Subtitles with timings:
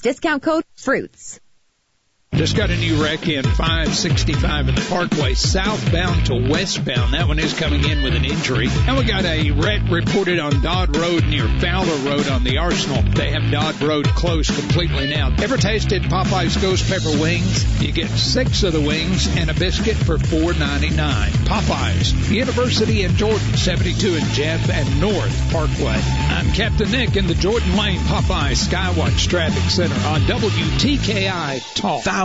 [0.00, 1.40] Discount code FRUITS.
[2.38, 7.12] Just got a new wreck in 565 in the Parkway, southbound to westbound.
[7.12, 8.68] That one is coming in with an injury.
[8.86, 13.02] And we got a wreck reported on Dodd Road near Fowler Road on the Arsenal.
[13.02, 15.34] They have Dodd Road closed completely now.
[15.36, 17.82] Ever tasted Popeye's Ghost Pepper Wings?
[17.82, 21.30] You get six of the wings and a biscuit for $4.99.
[21.44, 26.00] Popeyes, University in Jordan, 72 in Jeff and North Parkway.
[26.30, 32.04] I'm Captain Nick in the Jordan Lane Popeyes Skywatch Traffic Center on WTKI Talk.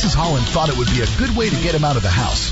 [0.00, 0.14] Mrs.
[0.14, 2.48] Holland thought it would be a good way to get him out of the house.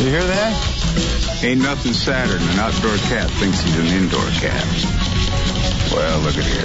[0.00, 1.44] You hear that?
[1.44, 4.64] Ain't nothing sadder than an outdoor cat thinks he's an indoor cat.
[5.92, 6.64] Well, look at here.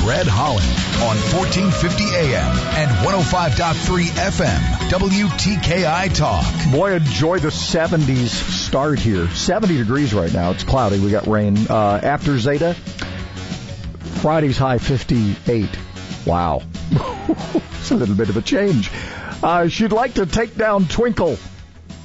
[0.00, 0.64] Fred Holland
[1.04, 4.60] on 1450 AM and 105.3 FM.
[4.88, 6.72] WTKI Talk.
[6.72, 9.28] Boy, enjoy the 70s start here.
[9.28, 10.52] 70 degrees right now.
[10.52, 10.98] It's cloudy.
[11.00, 11.58] We got rain.
[11.68, 12.72] Uh, after Zeta,
[14.22, 15.68] Friday's high 58.
[16.24, 16.62] Wow.
[17.78, 18.90] it's a little bit of a change.
[19.44, 21.36] Uh, she'd like to take down Twinkle.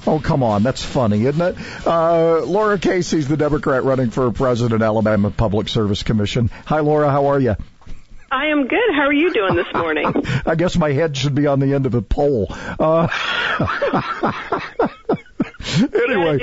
[0.06, 0.62] Oh, come on.
[0.62, 1.56] That's funny, isn't it?
[1.88, 6.52] Uh, Laura Casey's the Democrat running for president, Alabama Public Service Commission.
[6.66, 7.10] Hi, Laura.
[7.10, 7.56] How are you?
[8.30, 8.94] I am good.
[8.94, 10.14] How are you doing this morning?
[10.46, 12.48] I guess my head should be on the end of a pole.
[12.78, 13.08] Uh,
[15.94, 16.40] anyway,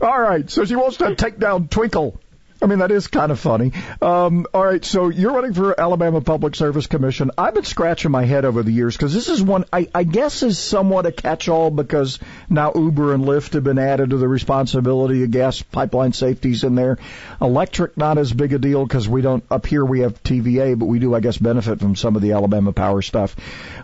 [0.00, 0.48] all right.
[0.50, 2.18] So she wants to take down Twinkle.
[2.62, 3.72] I mean, that is kind of funny.
[4.02, 7.30] Um, all right, so you're running for Alabama Public Service Commission.
[7.38, 10.42] I've been scratching my head over the years because this is one I, I guess
[10.42, 12.18] is somewhat a catch-all because
[12.50, 16.74] now Uber and Lyft have been added to the responsibility of gas pipeline safeties in
[16.74, 16.98] there.
[17.40, 20.86] Electric not as big a deal because we don't up here we have TVA, but
[20.86, 23.36] we do I guess benefit from some of the Alabama Power stuff.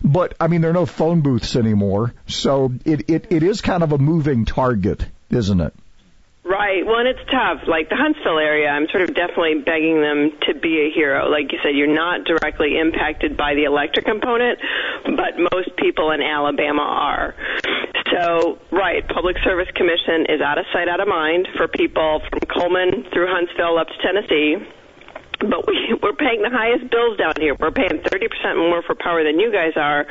[0.04, 3.82] But I mean, there are no phone booths anymore, so it it, it is kind
[3.82, 5.72] of a moving target, isn't it?
[6.46, 6.86] Right.
[6.86, 7.66] Well, and it's tough.
[7.66, 11.28] Like the Huntsville area, I'm sort of definitely begging them to be a hero.
[11.28, 14.60] Like you said, you're not directly impacted by the electric component,
[15.04, 17.34] but most people in Alabama are.
[18.14, 22.38] So, right, Public Service Commission is out of sight, out of mind for people from
[22.46, 24.62] Cullman through Huntsville up to Tennessee
[25.41, 27.54] but we, we're paying the highest bills down here.
[27.58, 30.06] We're paying 30% more for power than you guys are,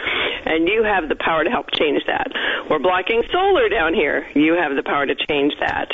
[0.46, 2.28] and you have the power to help change that.
[2.69, 4.28] We're blocking solar down here.
[4.35, 5.90] You have the power to change that.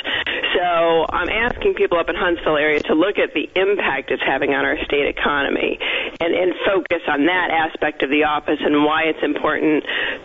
[0.56, 4.52] So I'm asking people up in Huntsville area to look at the impact it's having
[4.52, 5.78] on our state economy
[6.20, 9.84] and, and focus on that aspect of the office and why it's important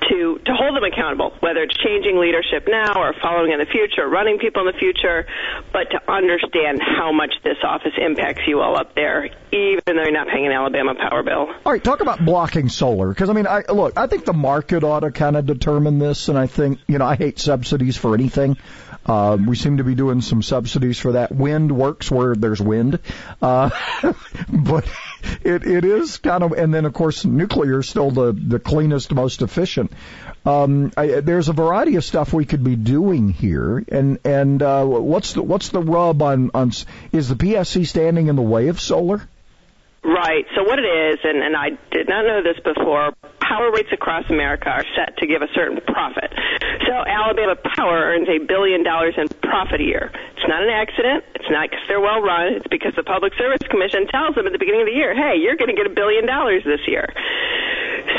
[0.09, 4.07] to, to hold them accountable, whether it's changing leadership now or following in the future,
[4.07, 5.25] running people in the future,
[5.71, 10.11] but to understand how much this office impacts you all up there, even though you're
[10.11, 11.47] not paying an Alabama power bill.
[11.65, 14.83] All right, talk about blocking solar because I mean, I look, I think the market
[14.83, 18.13] ought to kind of determine this, and I think you know, I hate subsidies for
[18.13, 18.57] anything.
[19.05, 21.31] Uh, we seem to be doing some subsidies for that.
[21.31, 22.99] Wind works where there's wind,
[23.41, 23.69] uh,
[24.49, 24.85] but
[25.43, 29.13] it it is kind of, and then of course nuclear is still the the cleanest,
[29.13, 29.91] most efficient.
[30.45, 34.85] Um, I, there's a variety of stuff we could be doing here, and and uh,
[34.85, 36.71] what's the what's the rub on on
[37.11, 39.27] is the PSC standing in the way of solar?
[40.07, 40.47] Right.
[40.55, 43.11] So what it is, and, and I did not know this before,
[43.43, 46.31] power rates across America are set to give a certain profit.
[46.87, 50.07] So Alabama Power earns a billion dollars in profit a year.
[50.31, 51.27] It's not an accident.
[51.35, 52.55] It's not because they're well run.
[52.55, 55.35] It's because the Public Service Commission tells them at the beginning of the year, hey,
[55.35, 57.11] you're going to get a billion dollars this year.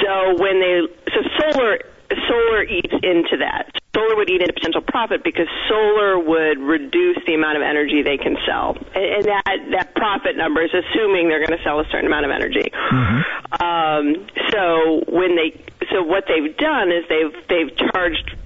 [0.04, 1.80] So when they, so solar
[2.28, 3.70] solar eats into that.
[3.94, 8.16] Solar would eat into potential profit because solar would reduce the amount of energy they
[8.16, 12.06] can sell, and that that profit number is assuming they're going to sell a certain
[12.06, 12.70] amount of energy.
[12.70, 13.20] Mm-hmm.
[13.62, 15.60] Um, so when they,
[15.90, 18.36] so what they've done is they've they've charged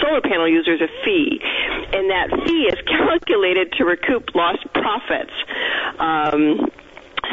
[0.00, 1.40] solar panel users a fee,
[1.92, 5.34] and that fee is calculated to recoup lost profits.
[5.98, 6.70] Um,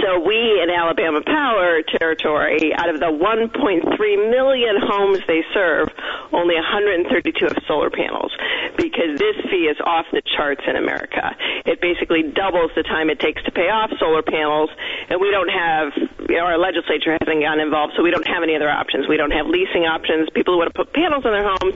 [0.01, 5.89] so we in Alabama Power territory, out of the 1.3 million homes they serve,
[6.31, 8.31] only 132 have solar panels
[8.77, 11.35] because this fee is off the charts in America.
[11.65, 14.69] It basically doubles the time it takes to pay off solar panels,
[15.09, 15.93] and we don't have,
[16.29, 19.07] you know, our legislature hasn't gotten involved, so we don't have any other options.
[19.07, 20.29] We don't have leasing options.
[20.33, 21.75] People who want to put panels on their homes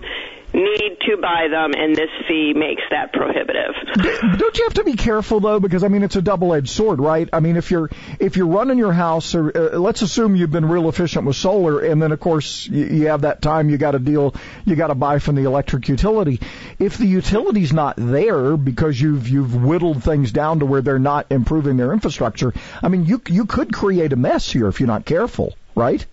[0.53, 3.73] need to buy them, and this fee makes that prohibitive.
[4.37, 7.27] Don't you have to be careful though, because I mean it's a double-edged sword, right?
[7.33, 7.89] I mean if you're
[8.19, 11.79] if you're running your house, or uh, let's assume you've been real efficient with solar,
[11.79, 14.35] and then of course you, you have that time you got to deal,
[14.65, 16.39] you got to buy from the electric utility.
[16.77, 21.31] If the utility's not there because you've you've whittled things down to where they're not
[21.31, 25.05] improving their infrastructure, I mean you you could create a mess here if you're not
[25.05, 26.05] careful, right?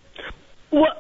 [0.71, 0.95] Well,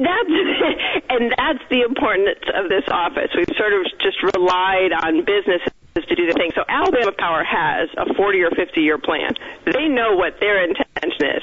[0.00, 0.36] that's
[1.10, 3.28] and that's the importance of this office.
[3.36, 6.50] We've sort of just relied on businesses to do the thing.
[6.54, 9.34] So Alabama Power has a 40 or 50 year plan.
[9.66, 11.42] They know what their intention is.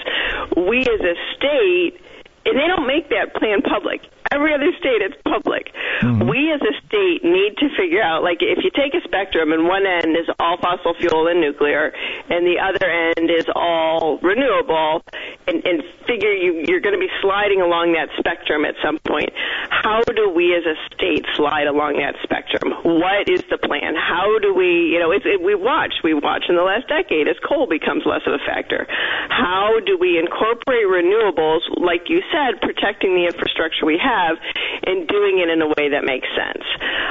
[0.58, 2.02] We as a state
[2.46, 4.02] and they don't make that plan public.
[4.32, 5.74] Every other state, it's public.
[6.04, 6.30] Mm-hmm.
[6.30, 9.66] We as a state need to figure out, like, if you take a spectrum and
[9.66, 11.92] one end is all fossil fuel and nuclear,
[12.30, 15.02] and the other end is all renewable,
[15.48, 19.34] and, and figure you, you're going to be sliding along that spectrum at some point.
[19.70, 22.70] How do we as a state slide along that spectrum?
[22.86, 23.98] What is the plan?
[23.98, 27.28] How do we, you know, it's, it, we watch, we watch in the last decade
[27.28, 28.86] as coal becomes less of a factor.
[29.30, 34.38] How do we incorporate renewables, like you said, protecting the infrastructure we have
[34.86, 36.66] and doing it in a way that makes sense.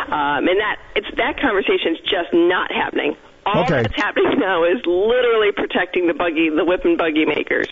[0.08, 3.16] Um, and that it's that conversation is just not happening.
[3.46, 3.82] All okay.
[3.82, 7.68] that's happening now is literally protecting the buggy, the whip and buggy makers.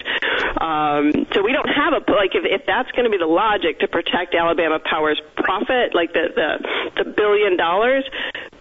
[0.60, 3.80] Um, so we don't have a like if, if that's going to be the logic
[3.80, 8.08] to protect Alabama Power's profit, like the the, the billion dollars,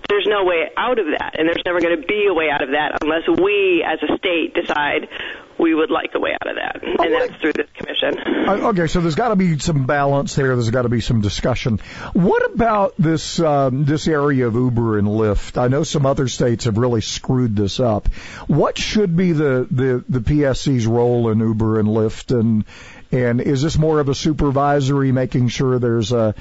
[0.09, 2.61] there's no way out of that, and there's never going to be a way out
[2.61, 5.07] of that unless we, as a state, decide
[5.57, 8.17] we would like a way out of that, and that's through this commission.
[8.47, 10.55] Uh, okay, so there's got to be some balance there.
[10.55, 11.79] There's got to be some discussion.
[12.13, 15.61] What about this um, this area of Uber and Lyft?
[15.61, 18.07] I know some other states have really screwed this up.
[18.47, 22.65] What should be the the the PSC's role in Uber and Lyft, and
[23.11, 26.35] and is this more of a supervisory, making sure there's a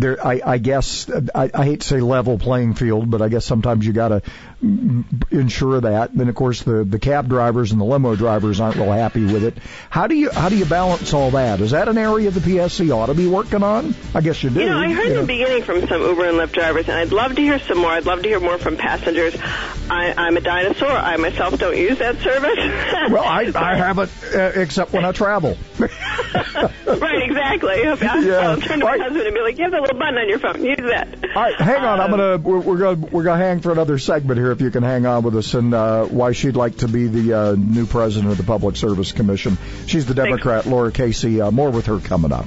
[0.00, 3.44] there, I, I guess I, I hate to say level playing field, but I guess
[3.44, 4.22] sometimes you got to
[5.30, 6.14] ensure that.
[6.14, 9.44] Then of course the the cab drivers and the limo drivers aren't real happy with
[9.44, 9.56] it.
[9.90, 11.60] How do you how do you balance all that?
[11.60, 13.94] Is that an area the PSC ought to be working on?
[14.14, 14.60] I guess you do.
[14.60, 15.20] You know, I heard you know.
[15.20, 17.90] the beginning from some Uber and Lyft drivers, and I'd love to hear some more.
[17.90, 19.36] I'd love to hear more from passengers.
[19.90, 20.88] I, I'm a dinosaur.
[20.90, 22.58] I myself don't use that service.
[23.12, 25.56] well, I I haven't uh, except when I travel.
[25.78, 27.84] right, exactly.
[27.86, 28.50] I'll, Yeah.
[28.50, 29.00] I'll turn to my Right.
[29.02, 30.64] husband and be like, "You have that little button on your phone.
[30.64, 32.00] Use that." All right, hang on.
[32.00, 34.52] I'm Um, gonna we're, we're gonna we're gonna hang for another segment here.
[34.52, 37.32] If you can hang on with us, and uh, why she'd like to be the
[37.32, 39.58] uh, new president of the Public Service Commission.
[39.86, 41.40] She's the Democrat, Laura Casey.
[41.40, 42.46] Uh, more with her coming up.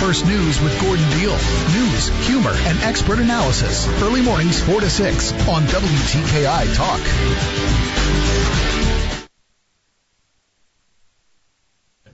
[0.00, 1.32] First News with Gordon Deal.
[1.32, 3.88] News, humor, and expert analysis.
[4.00, 7.00] Early mornings 4 to 6 on WTKI Talk.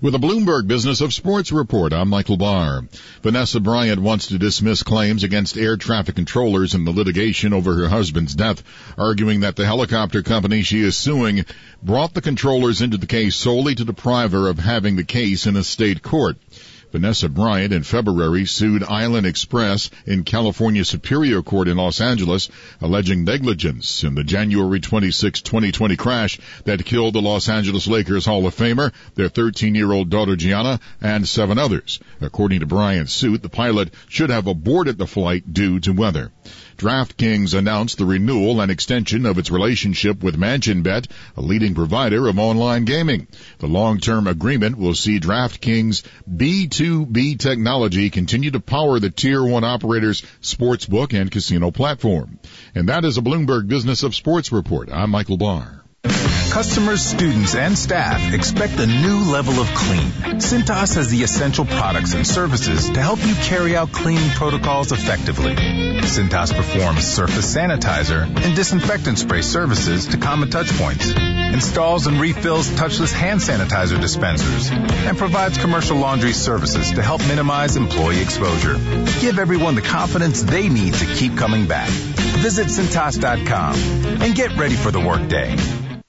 [0.00, 2.88] With a Bloomberg Business of Sports report, I'm Michael Barr.
[3.22, 7.88] Vanessa Bryant wants to dismiss claims against air traffic controllers in the litigation over her
[7.88, 8.62] husband's death,
[8.96, 11.44] arguing that the helicopter company she is suing
[11.82, 15.56] brought the controllers into the case solely to deprive her of having the case in
[15.56, 16.36] a state court.
[16.94, 22.48] Vanessa Bryant in February sued Island Express in California Superior Court in Los Angeles,
[22.80, 28.46] alleging negligence in the January 26, 2020 crash that killed the Los Angeles Lakers Hall
[28.46, 31.98] of Famer, their 13-year-old daughter Gianna, and seven others.
[32.24, 36.32] According to Bryant's suit, the pilot should have aborted the flight due to weather.
[36.76, 42.38] DraftKings announced the renewal and extension of its relationship with MansionBet, a leading provider of
[42.38, 43.28] online gaming.
[43.58, 50.22] The long-term agreement will see DraftKings B2B technology continue to power the Tier 1 operator's
[50.42, 52.40] sportsbook and casino platform.
[52.74, 54.90] And that is a Bloomberg Business of Sports report.
[54.90, 55.83] I'm Michael Barr.
[56.54, 60.06] Customers, students, and staff expect a new level of clean.
[60.38, 65.56] Cintas has the essential products and services to help you carry out cleaning protocols effectively.
[65.56, 72.70] Cintas performs surface sanitizer and disinfectant spray services to common touch points, installs and refills
[72.70, 78.74] touchless hand sanitizer dispensers, and provides commercial laundry services to help minimize employee exposure.
[79.20, 81.90] Give everyone the confidence they need to keep coming back.
[81.90, 83.74] Visit Cintas.com
[84.22, 85.56] and get ready for the workday.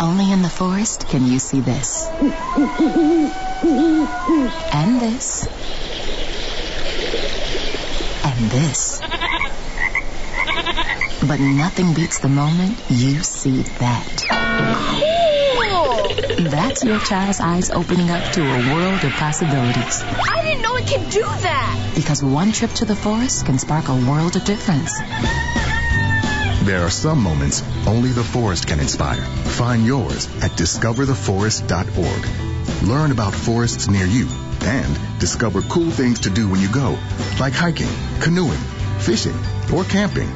[0.00, 2.08] Only in the forest can you see this.
[4.72, 5.46] And this.
[8.24, 9.00] And this.
[11.28, 14.24] But nothing beats the moment you see that.
[16.50, 20.02] That's your child's eyes opening up to a world of possibilities.
[20.02, 21.92] I didn't know it could do that.
[21.94, 24.98] Because one trip to the forest can spark a world of difference.
[26.62, 29.22] There are some moments only the forest can inspire.
[29.22, 32.88] Find yours at discovertheforest.org.
[32.88, 34.28] Learn about forests near you
[34.62, 36.98] and discover cool things to do when you go,
[37.38, 37.88] like hiking,
[38.20, 38.60] canoeing,
[38.98, 39.34] fishing,
[39.72, 40.30] or camping.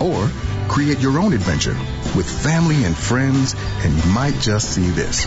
[0.00, 0.30] Or
[0.68, 1.76] create your own adventure
[2.14, 5.26] with family and friends, and you might just see this.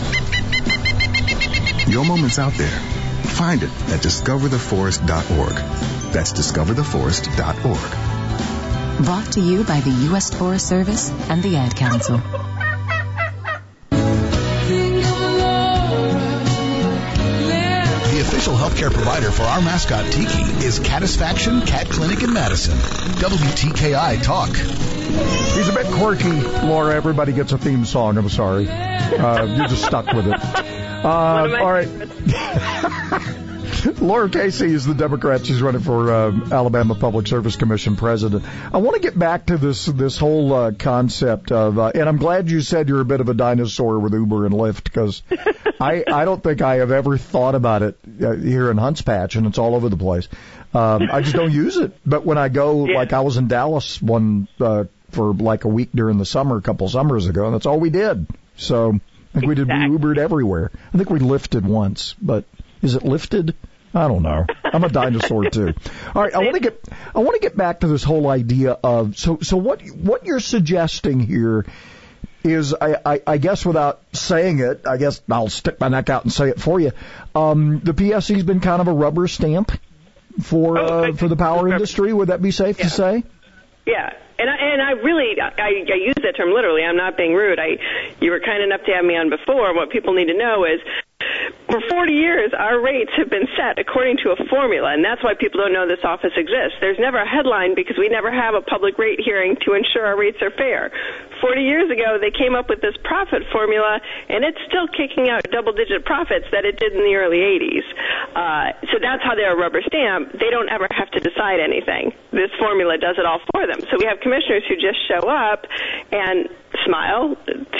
[1.86, 2.80] Your moment's out there.
[3.36, 5.54] Find it at discovertheforest.org.
[6.12, 8.09] That's discovertheforest.org.
[9.04, 10.34] Brought to you by the U.S.
[10.34, 12.18] Forest Service and the Ad Council.
[18.08, 22.76] The official healthcare provider for our mascot Tiki is Catisfaction Cat Clinic in Madison.
[22.76, 24.50] WTKI Talk.
[24.50, 26.94] He's a bit quirky, Laura.
[26.94, 28.18] Everybody gets a theme song.
[28.18, 28.68] I'm sorry.
[28.68, 30.34] Uh, you're just stuck with it.
[30.34, 31.88] Uh, all right.
[34.00, 35.46] Laura Casey is the Democrat.
[35.46, 38.44] She's running for uh, Alabama Public Service Commission president.
[38.72, 42.16] I want to get back to this this whole uh, concept of, uh, and I'm
[42.18, 45.22] glad you said you're a bit of a dinosaur with Uber and Lyft because
[45.80, 49.36] I I don't think I have ever thought about it uh, here in Hunts Patch,
[49.36, 50.28] and it's all over the place.
[50.74, 51.96] Um, I just don't use it.
[52.06, 52.94] But when I go, Yeah.
[52.96, 56.62] like I was in Dallas one uh, for like a week during the summer, a
[56.62, 58.26] couple summers ago, and that's all we did.
[58.56, 58.92] So
[59.34, 60.70] I think we did we Ubered everywhere.
[60.92, 62.44] I think we lifted once, but
[62.82, 63.54] is it lifted?
[63.92, 64.46] I don't know.
[64.64, 65.74] I'm a dinosaur too.
[66.14, 66.84] All right, I want to get
[67.14, 70.40] I want to get back to this whole idea of so so what what you're
[70.40, 71.66] suggesting here
[72.44, 76.24] is I, I, I guess without saying it, I guess I'll stick my neck out
[76.24, 76.92] and say it for you.
[77.34, 79.72] Um, the PSC's been kind of a rubber stamp
[80.42, 82.12] for uh, for the power industry.
[82.12, 83.24] Would that be safe to say?
[83.86, 86.82] Yeah, and I, and I really I, I use that term literally.
[86.82, 87.58] I'm not being rude.
[87.58, 87.78] I
[88.20, 89.74] you were kind enough to have me on before.
[89.74, 90.80] What people need to know is.
[91.70, 95.34] For 40 years, our rates have been set according to a formula, and that's why
[95.34, 96.78] people don't know this office exists.
[96.80, 100.18] There's never a headline because we never have a public rate hearing to ensure our
[100.18, 100.90] rates are fair.
[101.40, 105.46] 40 years ago, they came up with this profit formula, and it's still kicking out
[105.50, 107.86] double-digit profits that it did in the early 80s.
[108.34, 110.32] Uh, so that's how they're a rubber stamp.
[110.32, 112.12] They don't ever have to decide anything.
[112.32, 113.80] This formula does it all for them.
[113.90, 115.66] So we have commissioners who just show up
[116.10, 116.48] and
[116.86, 117.36] smile,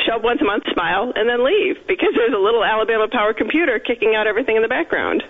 [0.06, 3.34] show up once a month, smile, and then leave because there's a little Alabama Power
[3.34, 5.22] computer kicking out everything in the background.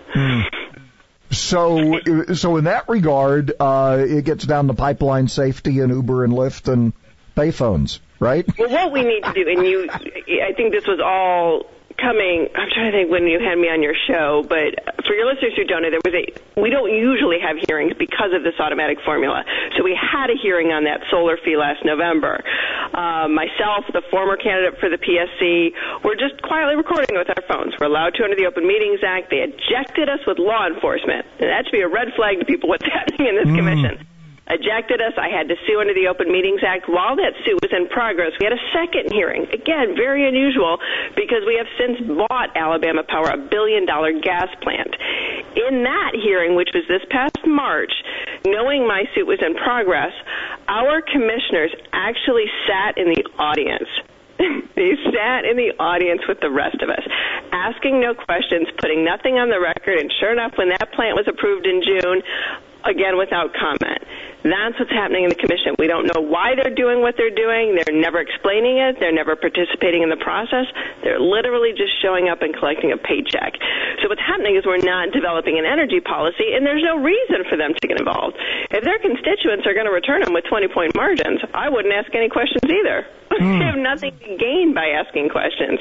[1.31, 2.01] So
[2.35, 6.73] so in that regard, uh, it gets down to pipeline safety and Uber and Lyft
[6.73, 6.93] and
[7.37, 8.47] payphones, right?
[8.59, 12.49] Well, what we need to do, and you, I think this was all coming.
[12.57, 14.75] I'm trying to think when you had me on your show, but
[15.07, 16.25] for your listeners who don't know, there was a.
[16.61, 19.45] We don't usually have hearings because of this automatic formula.
[19.77, 22.43] So we had a hearing on that solar fee last November.
[22.93, 25.73] Uh, myself, the former candidate for the PSC,
[26.05, 27.75] were just quietly recording with our phones.
[27.79, 29.31] We're allowed to under the Open Meetings Act.
[29.31, 32.69] They ejected us with law enforcement, and that should be a red flag to people
[32.69, 34.10] what's happening in this commission
[34.51, 35.15] ejected us.
[35.17, 36.89] I had to sue under the Open Meetings Act.
[36.89, 39.47] While that suit was in progress, we had a second hearing.
[39.53, 40.79] Again, very unusual
[41.15, 44.95] because we have since bought Alabama Power, a billion dollar gas plant.
[45.57, 47.93] In that hearing, which was this past March,
[48.45, 50.13] knowing my suit was in progress,
[50.69, 53.89] our commissioners actually sat in the audience.
[54.77, 57.05] they sat in the audience with the rest of us,
[57.53, 61.29] asking no questions, putting nothing on the record, and sure enough, when that plant was
[61.29, 62.23] approved in June,
[62.85, 64.01] again without comment.
[64.43, 65.77] That's what's happening in the commission.
[65.79, 67.77] We don't know why they're doing what they're doing.
[67.77, 68.97] They're never explaining it.
[68.99, 70.65] They're never participating in the process.
[71.05, 73.61] They're literally just showing up and collecting a paycheck.
[74.01, 77.61] So what's happening is we're not developing an energy policy, and there's no reason for
[77.61, 78.41] them to get involved.
[78.73, 82.09] If their constituents are going to return them with 20 point margins, I wouldn't ask
[82.15, 83.07] any questions either.
[83.31, 83.63] Hmm.
[83.63, 85.79] they have nothing to gain by asking questions.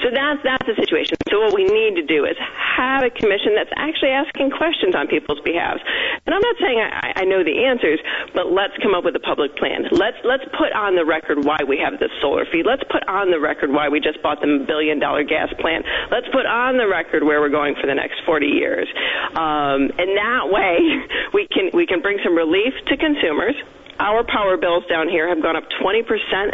[0.00, 1.18] So that's that's the situation.
[1.28, 5.10] So what we need to do is have a commission that's actually asking questions on
[5.10, 5.82] people's behalf.
[6.24, 7.98] And I'm not saying I, I know the answers,
[8.34, 9.84] but let's come up with a public plan.
[9.90, 12.62] Let's let's put on the record why we have this solar fee.
[12.64, 15.84] Let's put on the record why we just bought them a billion dollar gas plant.
[16.10, 18.88] Let's put on the record where we're going for the next 40 years.
[19.36, 20.78] Um, and that way
[21.34, 23.54] we can we can bring some relief to consumers.
[23.98, 26.02] Our power bills down here have gone up 20%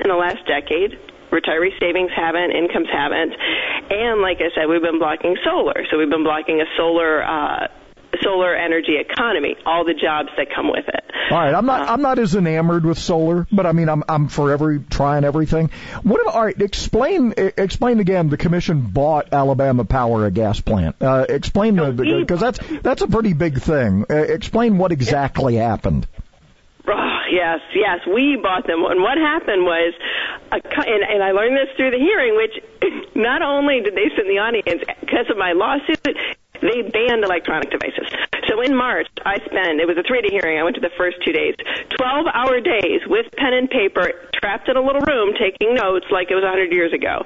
[0.03, 0.99] in the last decade
[1.31, 3.35] retiree savings haven't, incomes haven't,
[3.91, 5.85] and like I said, we've been blocking solar.
[5.91, 7.69] So we've been blocking a solar uh,
[8.23, 11.05] solar energy economy, all the jobs that come with it.
[11.31, 14.29] All right, I'm not I'm not as enamored with solar, but I mean I'm I'm
[14.29, 15.71] forever trying everything.
[16.03, 18.29] What if, all right, explain explain again.
[18.29, 20.97] The commission bought Alabama Power a gas plant.
[21.01, 24.07] Uh, explain no, the because that's that's a pretty big thing.
[24.09, 26.07] Uh, explain what exactly happened.
[26.91, 28.85] Oh, yes, yes, we bought them.
[28.85, 29.93] And what happened was,
[30.51, 34.25] a, and, and I learned this through the hearing, which not only did they sit
[34.25, 36.17] in the audience because of my lawsuit,
[36.61, 38.09] they banned electronic devices.
[38.49, 40.95] So in March, I spent, it was a three day hearing, I went to the
[40.97, 41.55] first two days,
[41.97, 46.31] 12 hour days with pen and paper, trapped in a little room taking notes like
[46.31, 47.23] it was 100 years ago.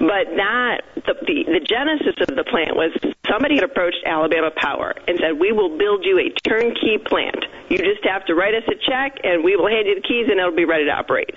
[0.00, 2.90] But that, the, the, the genesis of the plant was
[3.28, 7.44] somebody had approached Alabama Power and said, we will build you a turnkey plant.
[7.68, 10.28] You just have to write us a check and we will hand you the keys
[10.30, 11.32] and it'll be ready to operate.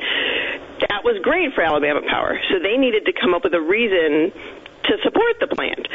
[0.88, 2.39] That was great for Alabama Power.
[2.51, 4.32] So they needed to come up with a reason
[4.88, 5.88] to support the plant.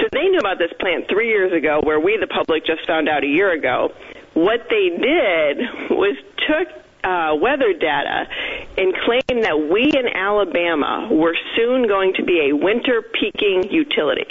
[0.00, 3.08] So they knew about this plant three years ago, where we, the public, just found
[3.08, 3.92] out a year ago.
[4.34, 5.58] What they did
[5.90, 6.16] was
[6.46, 6.68] took
[7.04, 8.28] uh, weather data
[8.76, 14.26] and claimed that we in Alabama were soon going to be a winter peaking utility.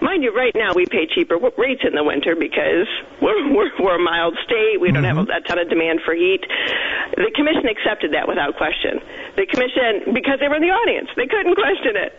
[0.00, 2.86] Mind you, right now we pay cheaper rates in the winter because
[3.22, 4.80] we're, we're, we're a mild state.
[4.80, 5.28] We don't mm-hmm.
[5.28, 6.44] have a ton of demand for heat.
[7.16, 9.00] The commission accepted that without question.
[9.36, 12.12] The commission, because they were in the audience, they couldn't question it.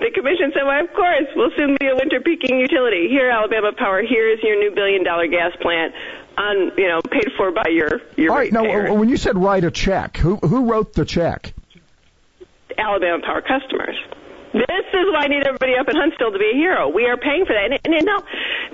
[0.00, 3.08] The commission said, well, of course, we'll soon be a winter peaking utility.
[3.08, 5.94] Here, Alabama Power, here's your new billion dollar gas plant
[6.36, 9.64] on you know paid for by your your All right, now when you said write
[9.64, 11.54] a check, who who wrote the check?
[12.76, 13.96] Alabama Power customers.
[14.54, 16.86] This is why I need everybody up in Huntsville to be a hero.
[16.86, 18.22] We are paying for that, and, and they'll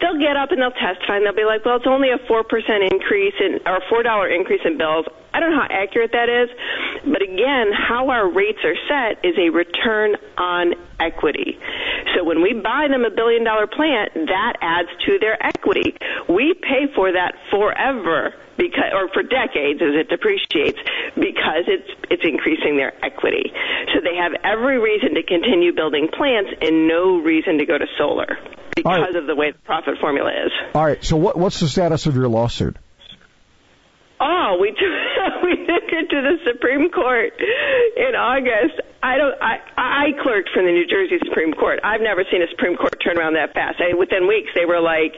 [0.00, 2.44] they'll get up and they'll testify, and they'll be like, "Well, it's only a four
[2.44, 6.28] percent increase in or four dollar increase in bills." I don't know how accurate that
[6.28, 6.50] is,
[7.04, 11.58] but again, how our rates are set is a return on equity.
[12.14, 15.94] So when we buy them a billion dollar plant, that adds to their equity.
[16.28, 20.78] We pay for that forever because, or for decades as it depreciates
[21.14, 23.52] because it's, it's increasing their equity.
[23.94, 27.86] So they have every reason to continue building plants and no reason to go to
[27.98, 28.38] solar
[28.74, 29.16] because right.
[29.16, 30.52] of the way the profit formula is.
[30.74, 31.02] All right.
[31.04, 32.76] So what, what's the status of your lawsuit?
[34.20, 34.94] Oh, we took
[35.42, 38.76] we took it to the Supreme Court in August.
[39.02, 39.32] I don't.
[39.40, 41.80] I I clerked for the New Jersey Supreme Court.
[41.82, 43.80] I've never seen a Supreme Court turn around that fast.
[43.80, 45.16] I, within weeks, they were like,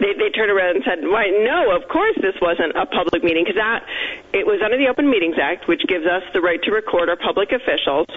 [0.00, 1.28] they they turned around and said, "Why?
[1.44, 3.84] No, of course this wasn't a public meeting because that
[4.32, 7.20] it was under the Open Meetings Act, which gives us the right to record our
[7.20, 8.08] public officials."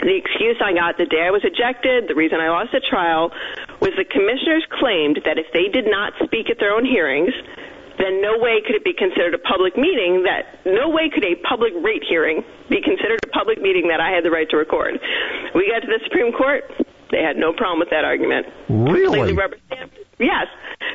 [0.00, 3.32] The excuse I got the day I was ejected, the reason I lost the trial,
[3.80, 7.32] was the commissioners claimed that if they did not speak at their own hearings,
[7.98, 11.34] then no way could it be considered a public meeting that no way could a
[11.48, 15.00] public rate hearing be considered a public meeting that I had the right to record.
[15.54, 16.64] We got to the Supreme Court.
[17.10, 18.46] They had no problem with that argument.
[18.68, 19.36] Really?
[20.18, 20.46] Yes.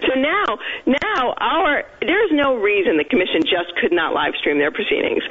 [0.01, 4.71] So now, now our there's no reason the commission just could not live stream their
[4.71, 5.23] proceedings.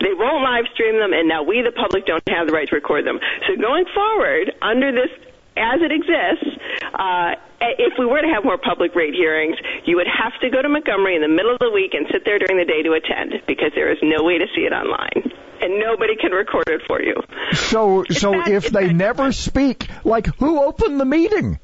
[0.00, 2.74] They won't live stream them, and now we, the public, don't have the right to
[2.74, 3.18] record them.
[3.48, 5.10] So going forward, under this
[5.58, 6.56] as it exists,
[6.94, 10.62] uh, if we were to have more public rate hearings, you would have to go
[10.62, 12.92] to Montgomery in the middle of the week and sit there during the day to
[12.94, 15.32] attend because there is no way to see it online.
[15.60, 17.16] And nobody can record it for you.
[17.52, 21.58] So, so fact, if they fact, never speak, like who opened the meeting?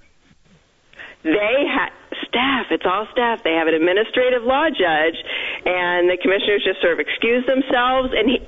[1.22, 1.92] They have
[2.28, 2.66] staff.
[2.70, 3.42] It's all staff.
[3.44, 5.16] They have an administrative law judge,
[5.64, 8.10] and the commissioners just sort of excuse themselves.
[8.12, 8.38] And he,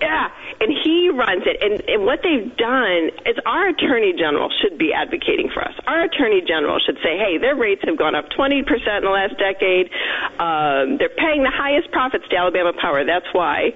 [0.00, 0.28] yeah,
[0.60, 1.58] and he runs it.
[1.60, 5.74] And, and what they've done is our attorney general should be advocating for us.
[5.86, 9.36] Our attorney general should say, hey, their rates have gone up 20% in the last
[9.38, 9.90] decade.
[10.38, 13.04] Um, they're paying the highest profits to Alabama Power.
[13.04, 13.74] That's why.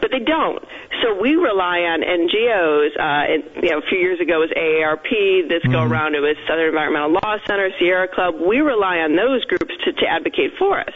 [0.00, 0.62] But they don't.
[1.02, 2.92] So we rely on NGOs.
[2.98, 5.48] Uh, and, you know, a few years ago it was AARP.
[5.48, 5.72] This mm-hmm.
[5.72, 8.36] go around it was Southern Environmental Law Center, Sierra Club.
[8.36, 10.92] We rely on those groups to, to advocate for us.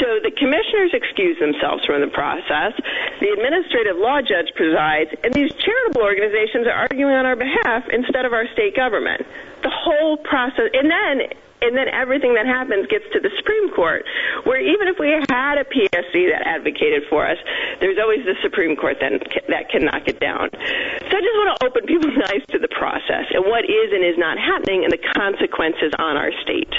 [0.00, 2.72] So the commissioners excuse themselves from the process.
[3.20, 8.24] The administrative law judge presides, and these charitable organizations are arguing on our behalf instead
[8.24, 9.26] of our state government.
[9.62, 11.28] The whole process, and then
[11.64, 14.04] and then everything that happens gets to the Supreme Court,
[14.44, 17.40] where even if we had a PSC that advocated for us,
[17.80, 19.16] there's always the Supreme Court that,
[19.48, 20.52] that can knock it down.
[20.52, 24.04] So I just want to open people's eyes to the process and what is and
[24.04, 26.72] is not happening and the consequences on our state.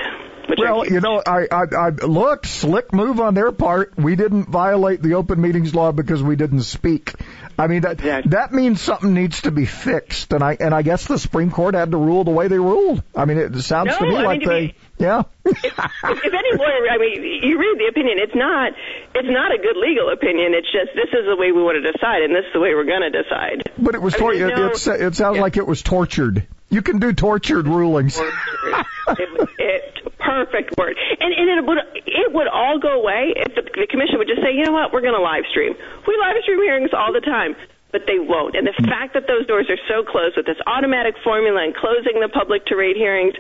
[0.58, 3.98] Well, you know, I, I, I look slick move on their part.
[3.98, 7.14] We didn't violate the open meetings law because we didn't speak.
[7.58, 8.22] I mean that yeah.
[8.26, 11.74] that means something needs to be fixed, and I and I guess the Supreme Court
[11.76, 13.02] had to rule the way they ruled.
[13.16, 15.24] I mean, it sounds no, to me I like mean, they, be, yeah.
[15.46, 18.18] if, if any lawyer, I mean, you read the opinion.
[18.20, 18.74] It's not
[19.14, 20.54] it's not a good legal opinion.
[20.54, 22.76] It's just this is the way we want to decide, and this is the way
[22.76, 23.72] we're going to decide.
[23.78, 25.42] But it was tor- mean, it, no, it, it sounds yeah.
[25.42, 26.48] like it was tortured.
[26.70, 28.18] You can do tortured rulings.
[28.18, 30.98] It, it, perfect word.
[31.20, 34.42] And, and it would it would all go away if the, the commission would just
[34.42, 35.76] say, you know what, we're going to live stream.
[36.08, 37.56] We live stream hearings all the time
[37.96, 38.60] but they won't.
[38.60, 42.20] And the fact that those doors are so closed with this automatic formula and closing
[42.20, 43.32] the public to rate hearings,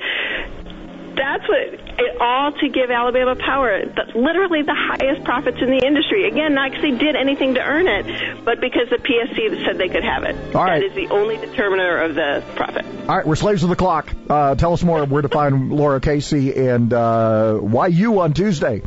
[1.15, 1.62] that's what
[1.99, 3.86] it all to give Alabama power.
[3.86, 6.28] That's literally the highest profits in the industry.
[6.28, 9.89] Again, not because they did anything to earn it, but because the PSC said they
[9.89, 10.36] could have it.
[10.56, 10.80] All right.
[10.80, 12.86] That is the only determiner of the profit.
[13.08, 14.12] All right, we're slaves of the clock.
[14.30, 18.82] Uh, tell us more where to find Laura Casey and uh, why you on Tuesday.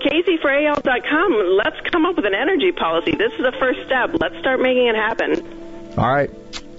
[0.00, 1.58] CaseyForAL.com.
[1.64, 3.12] Let's come up with an energy policy.
[3.12, 4.10] This is the first step.
[4.20, 5.96] Let's start making it happen.
[5.96, 6.30] All right.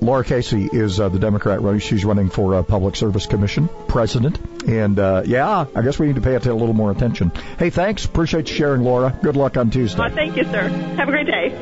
[0.06, 1.80] Laura Casey is uh, the Democrat running.
[1.80, 4.40] She's running for uh, Public Service Commission president.
[4.68, 7.32] And uh, yeah, I guess we need to pay it a little more attention.
[7.58, 8.06] Hey, thanks.
[8.06, 9.18] Appreciate you sharing, Laura.
[9.24, 10.00] Good luck on Tuesday.
[10.00, 10.68] Well, thank you, sir.
[10.68, 11.56] Have a great day.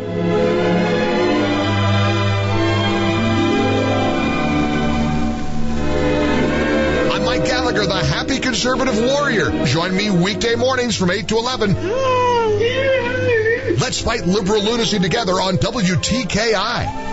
[7.13, 9.65] I'm Mike Gallagher, the happy conservative warrior.
[9.65, 11.75] Join me weekday mornings from 8 to 11.
[13.79, 17.12] Let's fight liberal lunacy together on WTKI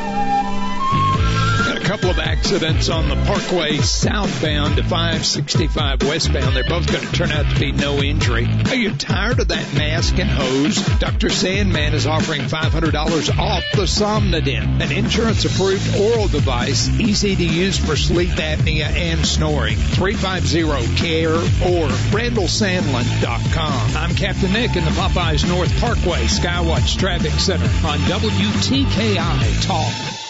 [1.91, 6.55] couple of accidents on the Parkway southbound to 565 westbound.
[6.55, 8.47] They're both going to turn out to be no injury.
[8.67, 10.77] Are you tired of that mask and hose?
[11.01, 11.31] Dr.
[11.31, 17.77] Sandlin is offering $500 off the Somnodent, an insurance approved oral device easy to use
[17.77, 19.75] for sleep apnea and snoring.
[19.75, 23.97] 350-CARE or randallsandlin.com.
[23.97, 30.30] I'm Captain Nick in the Popeyes North Parkway Skywatch Traffic Center on WTKI Talk.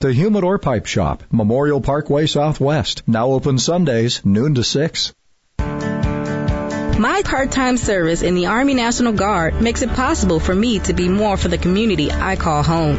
[0.00, 3.02] The Humidor Pipe Shop, Memorial Parkway Southwest.
[3.06, 5.14] Now open Sundays, noon to 6.
[5.58, 11.08] My part-time service in the Army National Guard makes it possible for me to be
[11.08, 12.96] more for the community I call home.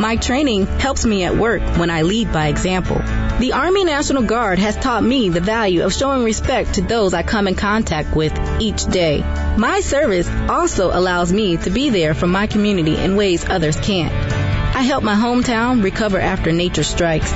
[0.00, 2.98] My training helps me at work when I lead by example.
[3.38, 7.22] The Army National Guard has taught me the value of showing respect to those I
[7.22, 9.20] come in contact with each day.
[9.58, 14.43] My service also allows me to be there for my community in ways others can't.
[14.76, 17.32] I help my hometown recover after nature strikes.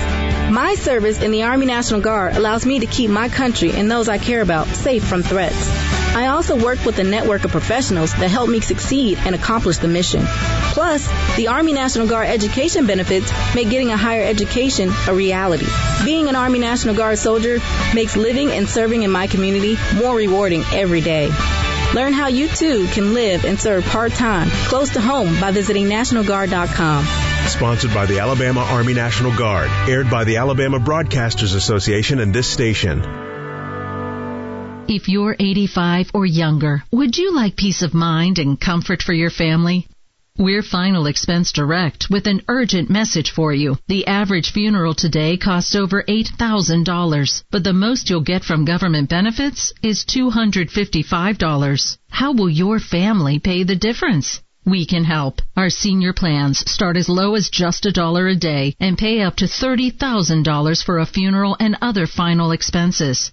[0.50, 4.08] My service in the Army National Guard allows me to keep my country and those
[4.08, 5.68] I care about safe from threats.
[6.16, 9.86] I also work with a network of professionals that help me succeed and accomplish the
[9.86, 10.24] mission.
[10.26, 15.66] Plus, the Army National Guard education benefits make getting a higher education a reality.
[16.04, 17.58] Being an Army National Guard soldier
[17.94, 21.30] makes living and serving in my community more rewarding every day.
[21.94, 27.27] Learn how you too can live and serve part-time close to home by visiting nationalguard.com.
[27.48, 29.70] Sponsored by the Alabama Army National Guard.
[29.88, 33.02] Aired by the Alabama Broadcasters Association and this station.
[34.86, 39.30] If you're 85 or younger, would you like peace of mind and comfort for your
[39.30, 39.88] family?
[40.36, 43.76] We're Final Expense Direct with an urgent message for you.
[43.88, 49.72] The average funeral today costs over $8,000, but the most you'll get from government benefits
[49.82, 51.98] is $255.
[52.10, 54.40] How will your family pay the difference?
[54.68, 55.40] We can help.
[55.56, 59.36] Our senior plans start as low as just a dollar a day and pay up
[59.36, 63.32] to $30,000 for a funeral and other final expenses.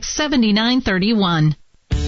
[0.03, 1.55] 7931.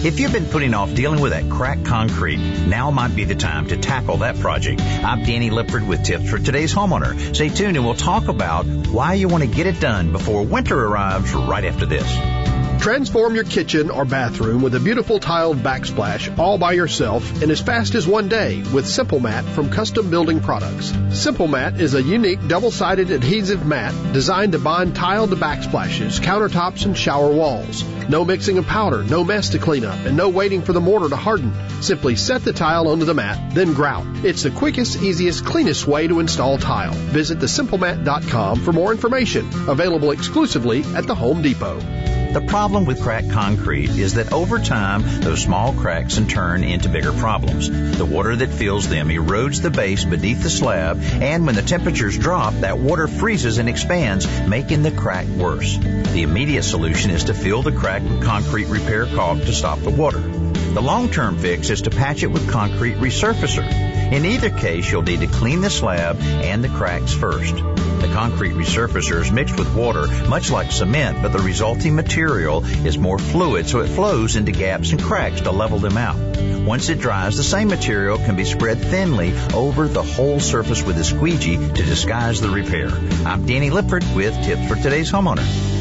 [0.05, 3.67] If you've been putting off dealing with that cracked concrete, now might be the time
[3.67, 4.81] to tackle that project.
[4.81, 7.17] I'm Danny Lipford with tips for today's homeowner.
[7.33, 10.77] Stay tuned and we'll talk about why you want to get it done before winter
[10.77, 12.52] arrives right after this.
[12.79, 17.61] Transform your kitchen or bathroom with a beautiful tiled backsplash all by yourself in as
[17.61, 20.93] fast as one day with Simple Mat from Custom Building Products.
[21.11, 26.85] Simple Mat is a unique double-sided adhesive mat designed to bond tile to backsplashes, countertops,
[26.85, 27.83] and shower walls.
[28.09, 31.07] No mixing of powder, no mess to clean up, and no waiting for the mortar
[31.07, 31.53] to harden.
[31.81, 34.05] Simply set the tile onto the mat, then grout.
[34.25, 36.93] It's the quickest, easiest, cleanest way to install tile.
[36.93, 39.47] Visit thesimplemat.com for more information.
[39.69, 42.22] Available exclusively at the Home Depot.
[42.33, 46.89] The problem with cracked concrete is that over time, those small cracks can turn into
[46.89, 47.69] bigger problems.
[47.69, 52.17] The water that fills them erodes the base beneath the slab, and when the temperatures
[52.17, 55.77] drop, that water freezes and expands, making the crack worse.
[55.77, 59.91] The immediate solution is to fill the crack with concrete repair caulk to stop the
[59.91, 60.19] water.
[60.19, 63.92] The long-term fix is to patch it with concrete resurfacer.
[64.11, 67.55] In either case, you'll need to clean the slab and the cracks first.
[67.55, 72.97] The concrete resurfacer is mixed with water, much like cement, but the resulting material is
[72.97, 76.17] more fluid, so it flows into gaps and cracks to level them out.
[76.65, 80.97] Once it dries, the same material can be spread thinly over the whole surface with
[80.97, 82.89] a squeegee to disguise the repair.
[83.25, 85.72] I'm Danny Lipford with tips for today's homeowner.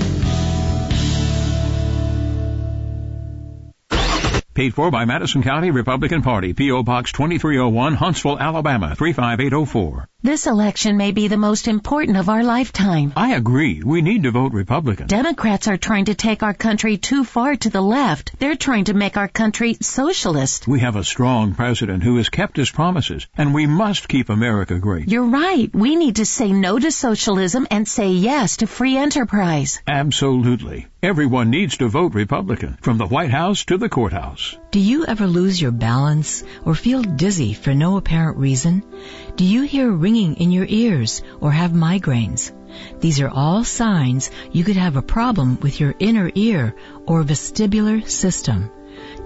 [4.54, 6.82] Paid for by Madison County Republican Party, P.O.
[6.82, 10.06] Box 2301, Huntsville, Alabama 35804.
[10.24, 13.14] This election may be the most important of our lifetime.
[13.16, 13.82] I agree.
[13.82, 15.06] We need to vote Republican.
[15.06, 18.38] Democrats are trying to take our country too far to the left.
[18.38, 20.68] They're trying to make our country socialist.
[20.68, 24.78] We have a strong president who has kept his promises, and we must keep America
[24.78, 25.08] great.
[25.08, 25.74] You're right.
[25.74, 29.80] We need to say no to socialism and say yes to free enterprise.
[29.88, 30.88] Absolutely.
[31.02, 34.41] Everyone needs to vote Republican, from the White House to the courthouse.
[34.70, 38.82] Do you ever lose your balance or feel dizzy for no apparent reason?
[39.36, 42.52] Do you hear ringing in your ears or have migraines?
[43.00, 46.74] These are all signs you could have a problem with your inner ear
[47.06, 48.70] or vestibular system.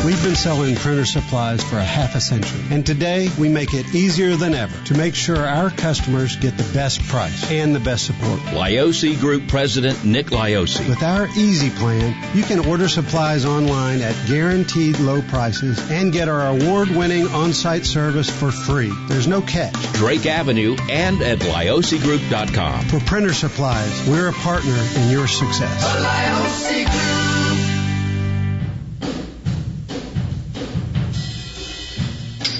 [0.04, 3.94] We've been selling printer supplies for a half a century, and today we make it
[3.94, 8.06] easier than ever to make sure our customers get the best price and the best
[8.06, 8.40] support.
[8.40, 10.88] Lioce Group President Nick Lioce.
[10.88, 16.28] With our Easy Plan, you can order supplies online at guaranteed low prices and get
[16.28, 18.92] our award-winning on-site service for free.
[19.08, 19.74] There's no catch.
[19.94, 22.84] Drake Avenue and at liocegroup.com.
[22.86, 27.17] For printer supplies, we're a partner in your success.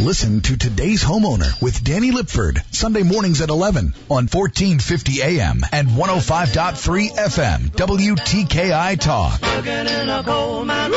[0.01, 5.89] Listen to today's homeowner with Danny Lipford, Sunday mornings at 11 on 1450 AM and
[5.89, 9.41] 105.3 FM, WTKI Talk.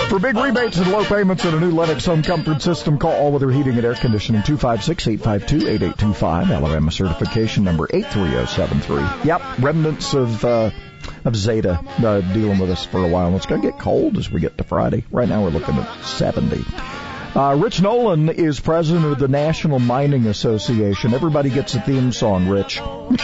[0.07, 3.31] For big rebates and low payments and a new Lennox home comfort system, call All
[3.31, 9.27] Weather Heating and Air Conditioning 256-852-8825, Alabama certification number 83073.
[9.27, 10.69] Yep, remnants of, uh,
[11.25, 13.35] of Zeta uh, dealing with us for a while.
[13.35, 15.05] It's going to get cold as we get to Friday.
[15.09, 16.63] Right now we're looking at 70.
[17.33, 21.13] Uh, Rich Nolan is president of the National Mining Association.
[21.13, 22.77] Everybody gets a theme song, Rich.
[22.81, 23.15] yeah,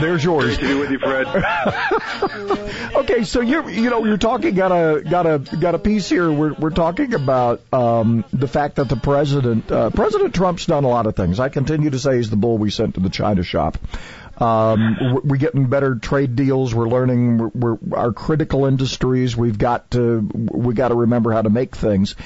[0.00, 0.56] there's yours.
[0.56, 1.26] Great to be with you, Fred.
[2.96, 6.32] okay, so you're you know you're talking got a got a got a piece here.
[6.32, 10.88] We're we're talking about um, the fact that the president uh, President Trump's done a
[10.88, 11.40] lot of things.
[11.40, 13.76] I continue to say he's the bull we sent to the China shop.
[14.42, 16.74] Um, we're getting better trade deals.
[16.74, 19.36] We're learning we're, we're, our critical industries.
[19.36, 22.16] We've got to we got to remember how to make things.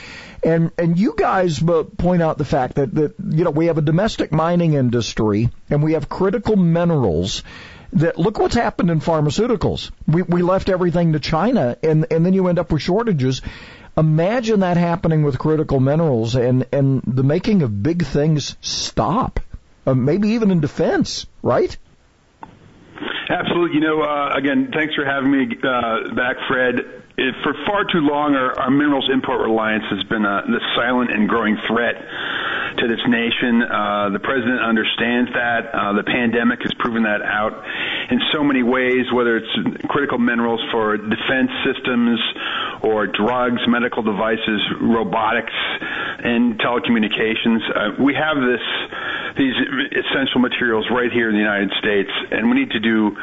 [0.42, 1.62] And and you guys
[1.98, 5.82] point out the fact that that you know we have a domestic mining industry and
[5.82, 7.42] we have critical minerals.
[7.92, 9.90] That look what's happened in pharmaceuticals.
[10.08, 13.42] We we left everything to China, and and then you end up with shortages.
[13.96, 19.38] Imagine that happening with critical minerals, and and the making of big things stop.
[19.86, 21.76] Uh, maybe even in defense, right?
[23.28, 23.74] Absolutely.
[23.74, 27.02] You know, uh, again, thanks for having me uh, back, Fred.
[27.42, 31.56] For far too long, our, minerals import reliance has been a, the silent and growing
[31.66, 31.96] threat
[32.76, 33.64] to this nation.
[33.64, 35.72] Uh, the president understands that.
[35.72, 37.64] Uh, the pandemic has proven that out
[38.12, 39.48] in so many ways, whether it's
[39.88, 42.20] critical minerals for defense systems
[42.84, 45.56] or drugs, medical devices, robotics,
[46.20, 47.98] and telecommunications.
[47.98, 48.62] We have this
[49.36, 49.54] these
[49.92, 53.16] essential materials right here in the United States, and we need to do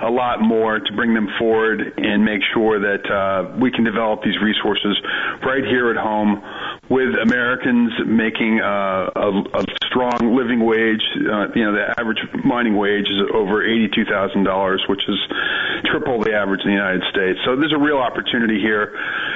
[0.00, 4.22] a lot more to bring them forward and make sure that uh, we can develop
[4.22, 4.96] these resources
[5.44, 6.42] right here at home
[6.88, 11.02] with Americans making uh, a, a strong living wage.
[11.16, 15.18] Uh, you know, the average mining wage is over eighty-two thousand dollars, which is
[15.90, 17.38] triple the average in the United States.
[17.44, 18.94] So there's a real opportunity here.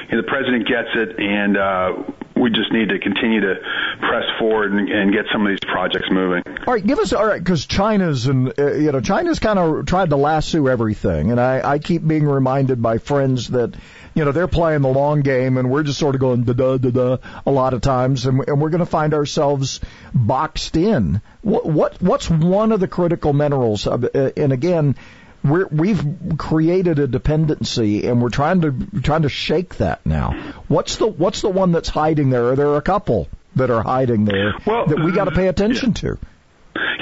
[0.09, 1.93] The president gets it, and uh,
[2.41, 3.55] we just need to continue to
[3.99, 6.41] press forward and, and get some of these projects moving.
[6.65, 9.85] All right, give us all right because China's and uh, you know China's kind of
[9.85, 13.75] tried to lasso everything, and I, I keep being reminded by friends that
[14.15, 16.77] you know they're playing the long game, and we're just sort of going da da
[16.77, 19.79] da da a lot of times, and, and we're going to find ourselves
[20.13, 21.21] boxed in.
[21.41, 23.87] What, what what's one of the critical minerals?
[23.87, 24.95] Of, uh, and again,
[25.43, 26.03] we're, we've
[26.37, 30.53] created a dependency, and we're trying to trying to shake that now.
[30.67, 32.49] What's the what's the one that's hiding there?
[32.49, 35.89] Are there a couple that are hiding there well, that we got to pay attention
[35.89, 36.01] yeah.
[36.01, 36.17] to?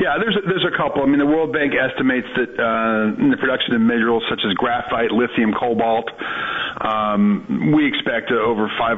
[0.01, 1.03] Yeah, there's a, there's a couple.
[1.03, 4.53] I mean, the World Bank estimates that uh, in the production of minerals such as
[4.57, 6.09] graphite, lithium, cobalt,
[6.81, 8.97] um, we expect over 500%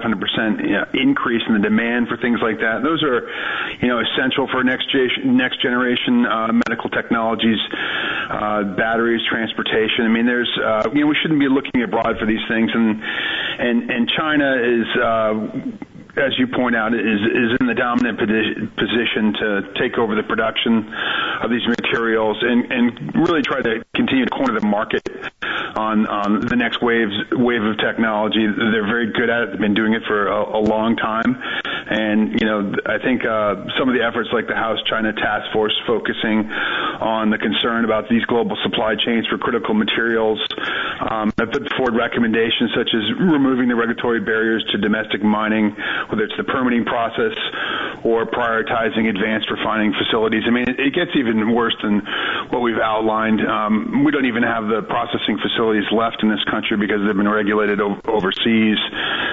[0.63, 2.87] you know, increase in the demand for things like that.
[2.87, 3.27] Those are,
[3.81, 7.59] you know, essential for next generation, next generation uh, medical technologies,
[8.29, 10.05] uh, batteries, transportation.
[10.05, 13.01] I mean, there's, uh, you know, we shouldn't be looking abroad for these things, and
[13.59, 14.87] and and China is.
[14.95, 20.23] Uh, as you point out, is is in the dominant position to take over the
[20.23, 20.91] production
[21.41, 25.07] of these materials and and really try to continue to corner the market
[25.75, 28.45] on on the next waves wave of technology.
[28.45, 29.51] They're very good at it.
[29.51, 31.41] They've been doing it for a, a long time,
[31.91, 35.51] and you know I think uh, some of the efforts like the House China Task
[35.51, 36.47] Force focusing
[37.03, 40.39] on the concern about these global supply chains for critical materials
[41.03, 45.75] um, have put forward recommendations such as removing the regulatory barriers to domestic mining
[46.07, 47.35] whether it's the permitting process
[48.03, 50.43] or prioritizing advanced refining facilities.
[50.47, 52.01] I mean, it, it gets even worse than
[52.49, 53.41] what we've outlined.
[53.45, 57.29] Um, we don't even have the processing facilities left in this country because they've been
[57.29, 58.79] regulated o- overseas.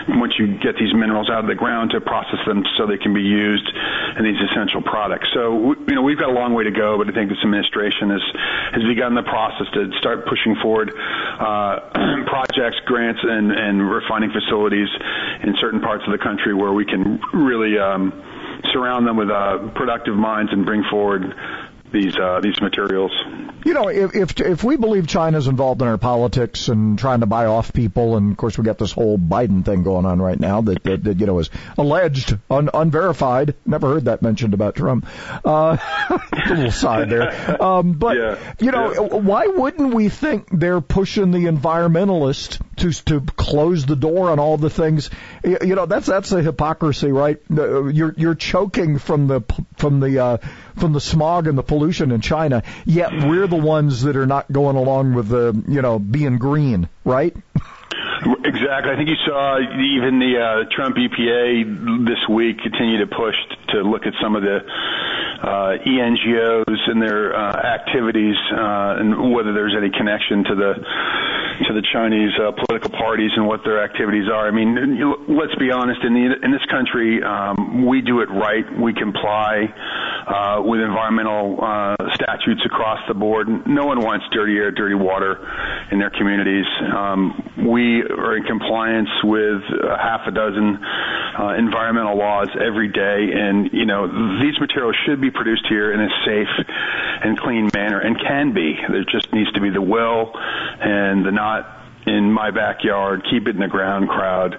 [0.08, 3.12] Once you get these minerals out of the ground to process them so they can
[3.12, 3.68] be used
[4.16, 5.28] in these essential products.
[5.36, 8.10] So, you know, we've got a long way to go, but I think this administration
[8.10, 8.24] has
[8.72, 14.88] has begun the process to start pushing forward uh, projects, grants, and, and refining facilities
[15.44, 18.10] in certain parts of the country where we can really um,
[18.72, 21.22] surround them with uh, productive minds and bring forward
[21.92, 23.12] these uh, these materials.
[23.64, 27.26] You know, if, if if we believe China's involved in our politics and trying to
[27.26, 30.38] buy off people, and of course we got this whole Biden thing going on right
[30.38, 33.54] now that that, that you know is alleged, un, unverified.
[33.66, 35.06] Never heard that mentioned about Trump.
[35.44, 35.76] Uh,
[36.32, 38.54] a little side there, um, but yeah.
[38.60, 39.00] you know, yeah.
[39.00, 44.56] why wouldn't we think they're pushing the environmentalist to to close the door on all
[44.56, 45.10] the things?
[45.44, 47.38] You know, that's that's a hypocrisy, right?
[47.50, 49.42] You're you're choking from the
[49.76, 50.38] from the uh,
[50.78, 54.50] from the smog and the pollution in China, yet we're the ones that are not
[54.50, 57.34] going along with the, you know, being green, right?
[58.44, 58.90] Exactly.
[58.92, 63.36] I think you saw even the uh, Trump EPA this week continue to push
[63.68, 69.52] to look at some of the uh, ENGOs and their uh, activities uh, and whether
[69.54, 70.74] there's any connection to the
[71.66, 74.46] to the Chinese uh, political parties and what their activities are.
[74.46, 74.74] I mean,
[75.28, 76.02] let's be honest.
[76.02, 78.66] In the in this country, um, we do it right.
[78.78, 79.70] We comply
[80.28, 83.48] uh, with environmental uh, statutes across the board.
[83.66, 85.40] No one wants dirty air, dirty water
[85.90, 86.66] in their communities.
[86.94, 87.32] Um,
[87.66, 93.70] we are in compliance with a half a dozen uh, environmental laws every day, and
[93.72, 94.06] you know
[94.40, 96.66] these materials should be produced here in a safe
[97.24, 98.76] and clean manner, and can be.
[98.88, 101.77] There just needs to be the will and the not
[102.08, 104.56] in my backyard, keep it in the ground crowd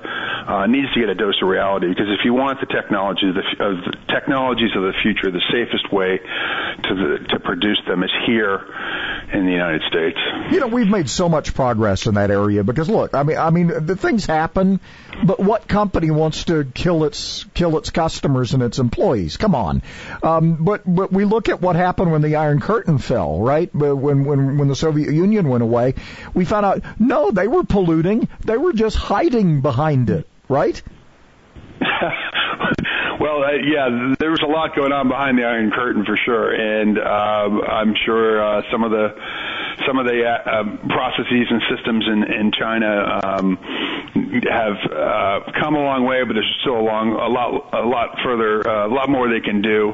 [0.49, 3.63] uh, needs to get a dose of reality because if you want the technology the,
[3.63, 8.11] of the technologies of the future, the safest way to the, to produce them is
[8.25, 8.65] here
[9.31, 10.17] in the United States.
[10.51, 13.49] You know, we've made so much progress in that area because look, I mean, I
[13.51, 14.79] mean, the things happen,
[15.23, 19.37] but what company wants to kill its kill its customers and its employees?
[19.37, 19.83] Come on.
[20.23, 23.73] Um, but but we look at what happened when the Iron Curtain fell, right?
[23.73, 25.93] When when when the Soviet Union went away,
[26.33, 28.27] we found out no, they were polluting.
[28.45, 30.81] They were just hiding behind it, right?
[33.19, 36.51] well, uh, yeah, there was a lot going on behind the Iron Curtain for sure,
[36.51, 39.15] and uh, I'm sure uh, some of the
[39.85, 43.57] some of the uh, um, processes and systems in, in China um,
[44.49, 48.17] have uh, come a long way, but there's still a long, a lot, a lot
[48.23, 49.93] further, uh, a lot more they can do.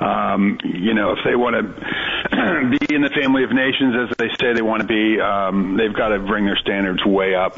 [0.00, 1.56] Um, you know, if they want
[2.30, 5.76] to be in the family of nations as they say they want to be, um,
[5.76, 7.56] they've got to bring their standards way up.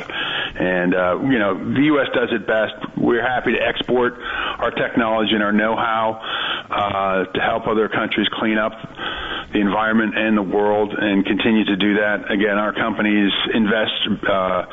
[0.58, 2.08] And uh, you know, the U.S.
[2.14, 2.74] does it best.
[2.96, 4.18] We're happy to export
[4.58, 6.20] our technology and our know-how
[6.70, 8.72] uh, to help other countries clean up
[9.52, 12.30] the environment and the world, and continue to do that.
[12.30, 13.92] Again, our companies invest
[14.28, 14.66] uh,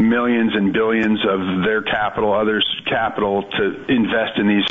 [0.00, 4.66] millions and billions of their capital, others' capital, to invest in these.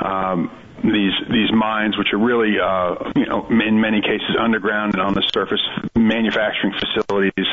[0.00, 0.50] Um,
[0.82, 5.14] these these mines, which are really, uh, you know, in many cases underground and on
[5.14, 5.60] the surface
[5.94, 7.46] manufacturing facilities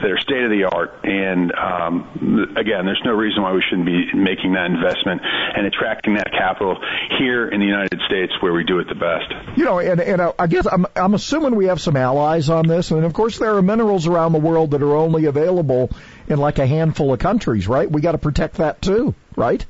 [0.00, 1.04] that are state of the art.
[1.04, 6.14] And um, again, there's no reason why we shouldn't be making that investment and attracting
[6.14, 6.78] that capital
[7.18, 9.56] here in the United States, where we do it the best.
[9.56, 12.90] You know, and and I guess I'm I'm assuming we have some allies on this,
[12.90, 15.90] and of course there are minerals around the world that are only available
[16.28, 17.90] in like a handful of countries, right?
[17.90, 19.64] We got to protect that too, right?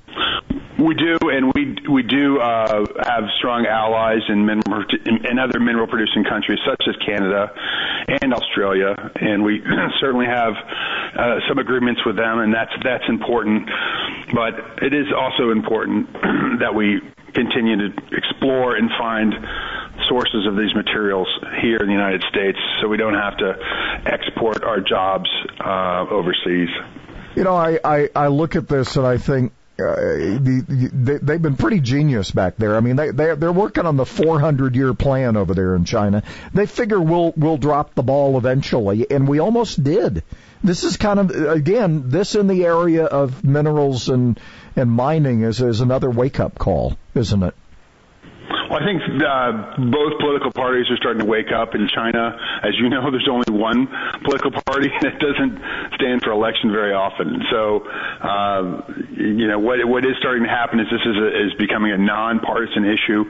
[0.79, 5.87] We do, and we we do uh, have strong allies in, mineral, in other mineral
[5.87, 7.53] producing countries such as Canada
[8.21, 9.63] and Australia, and we
[10.01, 13.71] certainly have uh, some agreements with them, and that's that's important.
[14.35, 16.13] But it is also important
[16.59, 17.01] that we
[17.35, 19.33] continue to explore and find
[20.09, 21.29] sources of these materials
[21.63, 23.55] here in the United States, so we don't have to
[24.07, 25.31] export our jobs
[25.65, 26.69] uh, overseas.
[27.37, 31.43] You know, I, I I look at this and I think uh, the, the, they've
[31.43, 32.77] been pretty genius back there.
[32.77, 36.23] I mean, they they they're working on the 400 year plan over there in China.
[36.53, 40.23] They figure we'll we'll drop the ball eventually, and we almost did.
[40.63, 44.39] This is kind of again this in the area of minerals and
[44.77, 47.55] and mining is is another wake up call, isn't it?
[48.51, 49.53] Well, I think uh,
[49.91, 52.37] both political parties are starting to wake up in China.
[52.63, 53.89] As you know, there's only one
[54.23, 55.61] political party that doesn't
[55.97, 57.43] stand for election very often.
[57.51, 58.83] So, uh,
[59.17, 61.99] you know, what what is starting to happen is this is a, is becoming a
[61.99, 63.25] nonpartisan issue.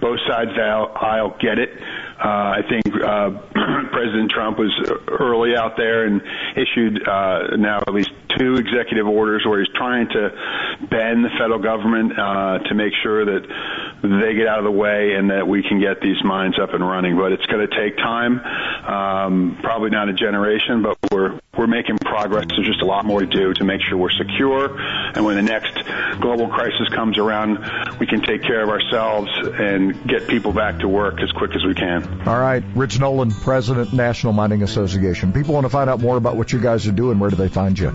[0.00, 1.70] Both sides of the aisle get it.
[2.16, 3.30] Uh, I think uh,
[3.92, 4.72] President Trump was
[5.20, 6.22] early out there and
[6.56, 10.30] issued uh, now at least two executive orders where he's trying to
[10.88, 13.42] bend the federal government uh, to make sure that
[14.08, 16.86] they get out of the way and that we can get these mines up and
[16.86, 17.16] running.
[17.16, 21.98] But it's going to take time, um, probably not a generation, but we're we're making
[21.98, 22.46] progress.
[22.48, 25.42] There's just a lot more to do to make sure we're secure, and when the
[25.42, 25.74] next
[26.20, 27.58] global crisis comes around,
[27.98, 31.64] we can take care of ourselves and get people back to work as quick as
[31.64, 32.28] we can.
[32.28, 35.32] All right, Rich Nolan, President, National Mining Association.
[35.32, 37.18] People want to find out more about what you guys are doing.
[37.18, 37.92] Where do they find you?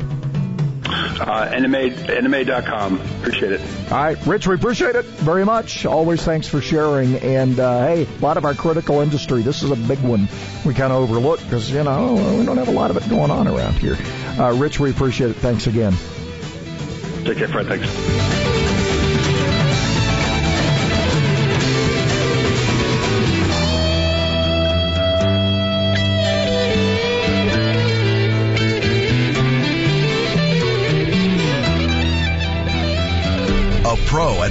[1.02, 3.00] Uh, NMA, NMA.com.
[3.20, 3.62] Appreciate it.
[3.92, 5.86] All right, Rich, we appreciate it very much.
[5.86, 7.16] Always thanks for sharing.
[7.18, 10.28] And uh, hey, a lot of our critical industry, this is a big one
[10.66, 13.32] we kind of overlook because, you know, we don't have a lot of it going
[13.32, 13.98] on around here.
[14.40, 15.36] Uh, Rich, we appreciate it.
[15.38, 15.94] Thanks again.
[17.26, 17.68] Take care, Fred.
[17.68, 18.51] Thanks.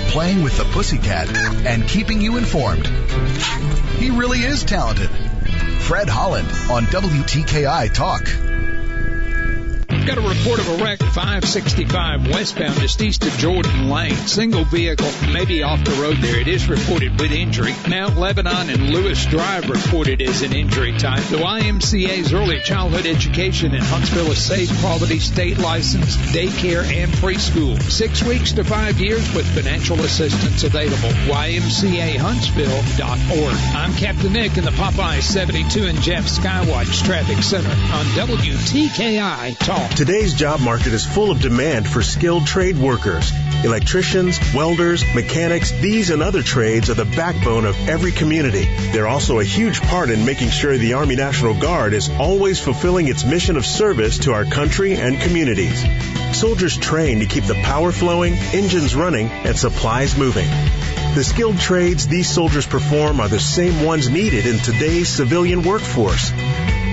[0.00, 1.28] At playing with the pussycat
[1.66, 2.86] and keeping you informed.
[3.98, 5.10] He really is talented.
[5.80, 8.49] Fred Holland on WTKI Talk.
[10.06, 14.14] Got a report of a wreck 565 westbound just east of Jordan Lane.
[14.14, 16.40] Single vehicle may be off the road there.
[16.40, 17.74] It is reported with injury.
[17.88, 21.22] Mount Lebanon and Lewis Drive reported as an injury type.
[21.24, 27.78] The YMCA's early childhood education in Huntsville is safe, quality, state licensed daycare and preschool.
[27.82, 31.10] Six weeks to five years with financial assistance available.
[31.28, 33.54] YMCAHuntsville.org.
[33.76, 39.89] I'm Captain Nick in the Popeye 72 and Jeff Skywatch Traffic Center on WTKI Talk.
[39.96, 43.32] Today's job market is full of demand for skilled trade workers.
[43.64, 48.64] Electricians, welders, mechanics, these and other trades are the backbone of every community.
[48.92, 53.08] They're also a huge part in making sure the Army National Guard is always fulfilling
[53.08, 55.84] its mission of service to our country and communities.
[56.32, 60.48] Soldiers train to keep the power flowing, engines running, and supplies moving.
[61.14, 66.32] The skilled trades these soldiers perform are the same ones needed in today's civilian workforce.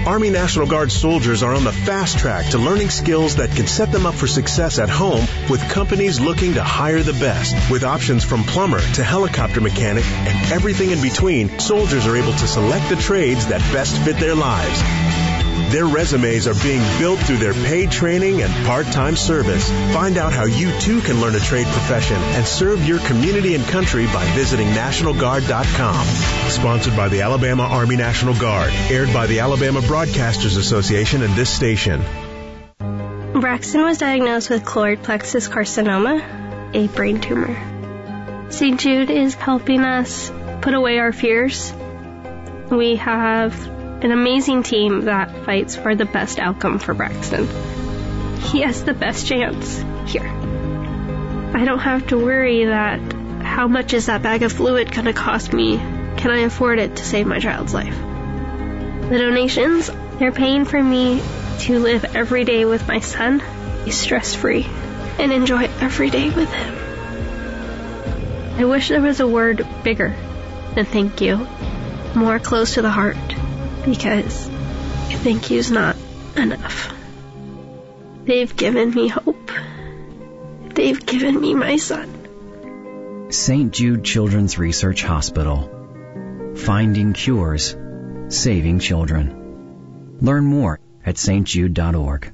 [0.07, 3.91] Army National Guard soldiers are on the fast track to learning skills that can set
[3.91, 7.69] them up for success at home with companies looking to hire the best.
[7.69, 12.47] With options from plumber to helicopter mechanic and everything in between, soldiers are able to
[12.47, 15.26] select the trades that best fit their lives.
[15.69, 19.69] Their resumes are being built through their paid training and part-time service.
[19.93, 23.65] Find out how you too can learn a trade profession and serve your community and
[23.65, 26.05] country by visiting NationalGuard.com.
[26.49, 28.71] Sponsored by the Alabama Army National Guard.
[28.89, 32.01] Aired by the Alabama Broadcasters Association and this station.
[33.33, 38.49] Braxton was diagnosed with choroid plexus carcinoma, a brain tumor.
[38.49, 38.79] St.
[38.79, 41.73] Jude is helping us put away our fears.
[42.71, 47.47] We have an amazing team that fights for the best outcome for Braxton.
[48.39, 50.27] He has the best chance here.
[50.27, 52.99] I don't have to worry that
[53.41, 55.77] how much is that bag of fluid going to cost me?
[55.77, 57.97] Can I afford it to save my child's life?
[57.97, 59.89] The donations,
[60.19, 61.21] they're paying for me
[61.61, 63.41] to live every day with my son,
[63.83, 64.67] be stress free,
[65.17, 66.75] and enjoy every day with him.
[68.59, 70.15] I wish there was a word bigger
[70.75, 71.47] than thank you,
[72.15, 73.17] more close to the heart,
[73.89, 74.49] because
[75.23, 75.95] thank you's not
[76.35, 76.93] enough.
[78.25, 79.51] They've given me hope.
[80.73, 83.29] They've given me my son.
[83.29, 83.73] St.
[83.73, 86.53] Jude Children's Research Hospital.
[86.55, 87.75] Finding cures,
[88.29, 90.17] saving children.
[90.21, 92.33] Learn more at stjude.org.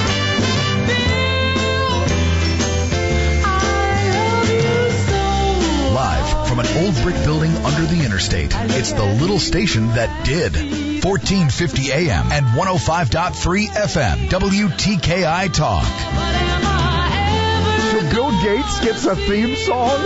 [6.51, 10.51] From an old brick building under the interstate, it's the little station that did.
[11.01, 15.85] 1450 AM and 105.3 FM, WTKI Talk.
[17.91, 19.97] So Bill Gates gets a theme song?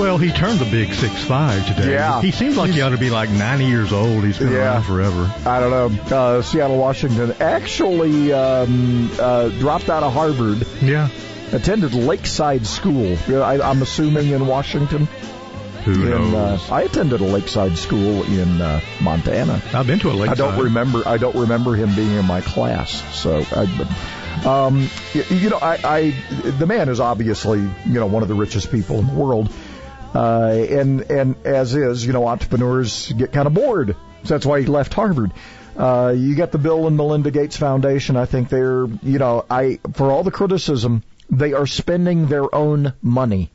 [0.00, 1.90] Well, he turned the big six five today.
[1.92, 2.22] Yeah.
[2.22, 4.24] He seems like he ought to be like 90 years old.
[4.24, 4.76] He's been Yeah.
[4.76, 5.34] around forever.
[5.44, 5.70] I don't
[6.08, 6.16] know.
[6.16, 10.66] Uh, Seattle, Washington actually um, uh, dropped out of Harvard.
[10.80, 11.10] Yeah.
[11.52, 13.18] Attended Lakeside School.
[13.28, 15.06] I, I'm assuming in Washington.
[15.84, 16.70] Who in, knows?
[16.70, 19.62] Uh, I attended a Lakeside School in uh, Montana.
[19.72, 20.40] I've been to a I lakeside.
[20.40, 21.02] I don't remember.
[21.06, 23.02] I don't remember him being in my class.
[23.18, 28.06] So, I, but, um, you, you know, I, I, the man is obviously, you know,
[28.06, 29.50] one of the richest people in the world.
[30.14, 33.96] Uh, and, and as is, you know, entrepreneurs get kind of bored.
[34.24, 35.32] So that's why he left Harvard.
[35.76, 38.16] Uh, you got the Bill and Melinda Gates Foundation.
[38.16, 42.92] I think they're, you know, I, for all the criticism, they are spending their own
[43.00, 43.50] money.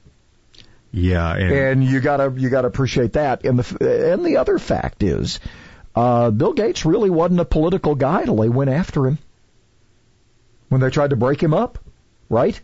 [0.96, 3.44] Yeah, and, And you gotta you gotta appreciate that.
[3.44, 5.42] And the and the other fact is,
[5.94, 9.18] uh, Bill Gates really wasn't a political guy till they went after him
[10.70, 11.80] when they tried to break him up,
[12.30, 12.60] right?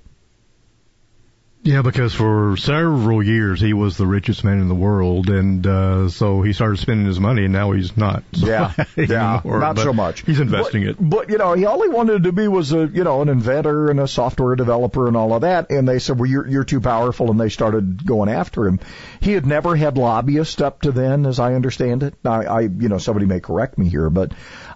[1.64, 6.10] Yeah, because for several years he was the richest man in the world, and uh,
[6.10, 8.24] so he started spending his money, and now he's not.
[8.34, 10.26] so Yeah, yeah, not so much.
[10.26, 10.98] He's investing but, it.
[11.00, 13.92] But you know, he all he wanted to be was a you know an inventor
[13.92, 15.70] and a software developer and all of that.
[15.70, 18.80] And they said, well, you're you're too powerful, and they started going after him.
[19.20, 22.16] He had never had lobbyists up to then, as I understand it.
[22.26, 24.32] I, I you know somebody may correct me here, but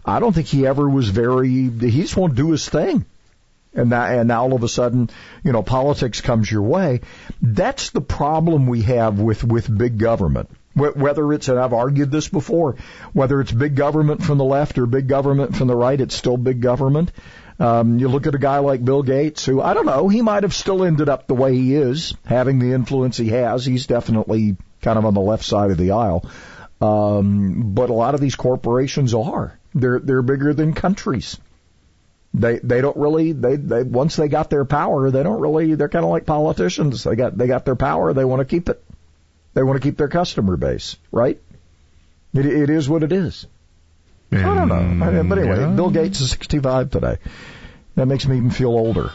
[0.06, 1.50] I don't think he ever was very.
[1.50, 3.06] He just wanted to do his thing.
[3.76, 5.09] And that, and now all of a sudden,
[5.43, 7.01] you know, politics comes your way.
[7.41, 10.49] That's the problem we have with, with big government.
[10.76, 12.76] Whether it's, and I've argued this before,
[13.13, 16.36] whether it's big government from the left or big government from the right, it's still
[16.36, 17.13] big government.
[17.59, 20.43] Um, you look at a guy like Bill Gates, who I don't know, he might
[20.43, 23.65] have still ended up the way he is, having the influence he has.
[23.65, 26.30] He's definitely kind of on the left side of the aisle.
[26.82, 29.57] Um, but a lot of these corporations are.
[29.73, 31.39] They're they're bigger than countries.
[32.38, 35.90] They they don't really they they once they got their power, they don't really they're
[35.90, 37.04] kind of like politicians.
[37.04, 38.84] They got they got their power, they want to keep it.
[39.54, 41.40] They want to keep their customer base, right?
[42.34, 43.48] It it is what it is.
[44.34, 45.06] I don't know.
[45.06, 45.76] I- But anyway.
[45.76, 47.18] Bill Gates is 65 today.
[47.96, 49.12] That makes me even feel older.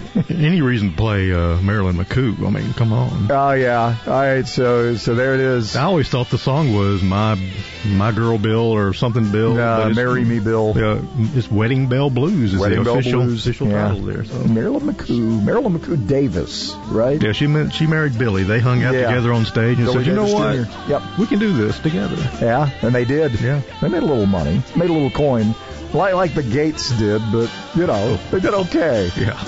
[0.28, 2.46] Any reason to play uh, Marilyn McCoo?
[2.46, 3.30] I mean, come on.
[3.30, 3.96] Oh yeah.
[4.06, 4.46] All right.
[4.46, 5.76] So so there it is.
[5.76, 7.38] I always thought the song was my
[7.86, 9.58] my girl Bill or something Bill.
[9.58, 10.70] Uh, Marry Me Bill.
[10.76, 11.02] Uh,
[11.34, 13.46] it's Wedding Bell Blues is Wedding the official, Blues.
[13.46, 13.88] official yeah.
[13.88, 14.24] title there.
[14.24, 14.38] So.
[14.44, 15.44] Marilyn McCoo.
[15.44, 17.22] Marilyn McCoo Davis, right?
[17.22, 18.42] Yeah, she met, she married Billy.
[18.44, 19.08] They hung out Yeah.
[19.08, 20.54] together on stage and Billy said, "You know what?
[20.54, 20.90] Jr..
[20.90, 21.02] Yep.
[21.18, 23.40] We can do this together." Yeah, and they did.
[23.40, 23.60] Yeah.
[23.80, 25.54] They made a little money, made a little coin,
[25.92, 29.10] like like the Gates did, but you know they did okay.
[29.16, 29.42] Yeah.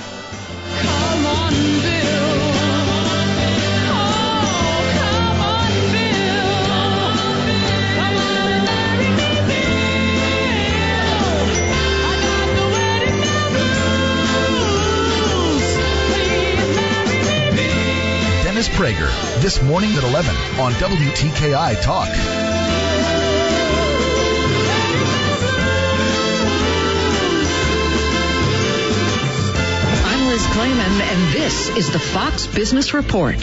[18.55, 22.64] Dennis Prager, this morning at 11 on WTKI Talk.
[30.55, 33.35] Clayman, and this is the Fox Business Report.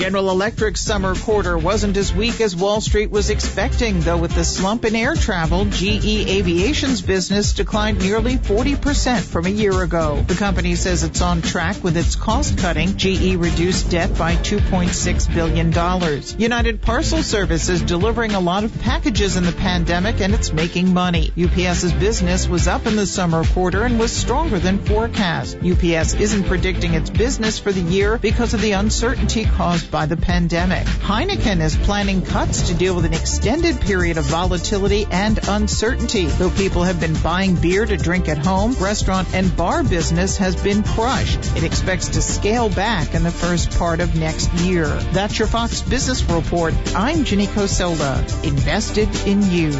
[0.00, 4.44] General Electric's summer quarter wasn't as weak as Wall Street was expecting, though with the
[4.44, 10.24] slump in air travel, GE Aviation's business declined nearly 40% from a year ago.
[10.26, 12.96] The company says it's on track with its cost cutting.
[12.96, 16.40] GE reduced debt by $2.6 billion.
[16.40, 20.94] United Parcel Service is delivering a lot of packages in the pandemic and it's making
[20.94, 21.30] money.
[21.38, 25.58] UPS's business was up in the summer quarter and was stronger than forecast.
[25.58, 30.16] UPS isn't predicting its business for the year because of the uncertainty caused by the
[30.16, 30.86] pandemic.
[30.86, 36.26] Heineken is planning cuts to deal with an extended period of volatility and uncertainty.
[36.26, 40.60] Though people have been buying beer to drink at home, restaurant and bar business has
[40.62, 41.56] been crushed.
[41.56, 44.86] It expects to scale back in the first part of next year.
[45.12, 46.74] That's your Fox Business Report.
[46.94, 48.24] I'm Ginny Coselda.
[48.44, 49.72] Invested in you.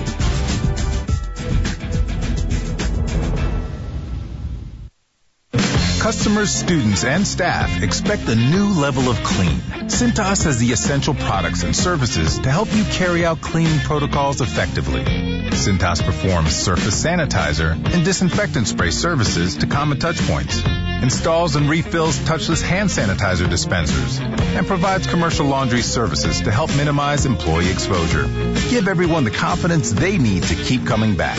[6.01, 9.61] Customers, students, and staff expect a new level of clean.
[9.91, 15.05] Cintas has the essential products and services to help you carry out cleaning protocols effectively.
[15.05, 20.65] Cintas performs surface sanitizer and disinfectant spray services to common touch points,
[21.03, 27.27] installs and refills touchless hand sanitizer dispensers, and provides commercial laundry services to help minimize
[27.27, 28.23] employee exposure.
[28.71, 31.37] Give everyone the confidence they need to keep coming back.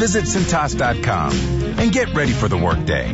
[0.00, 1.32] Visit Cintas.com
[1.78, 3.12] and get ready for the workday.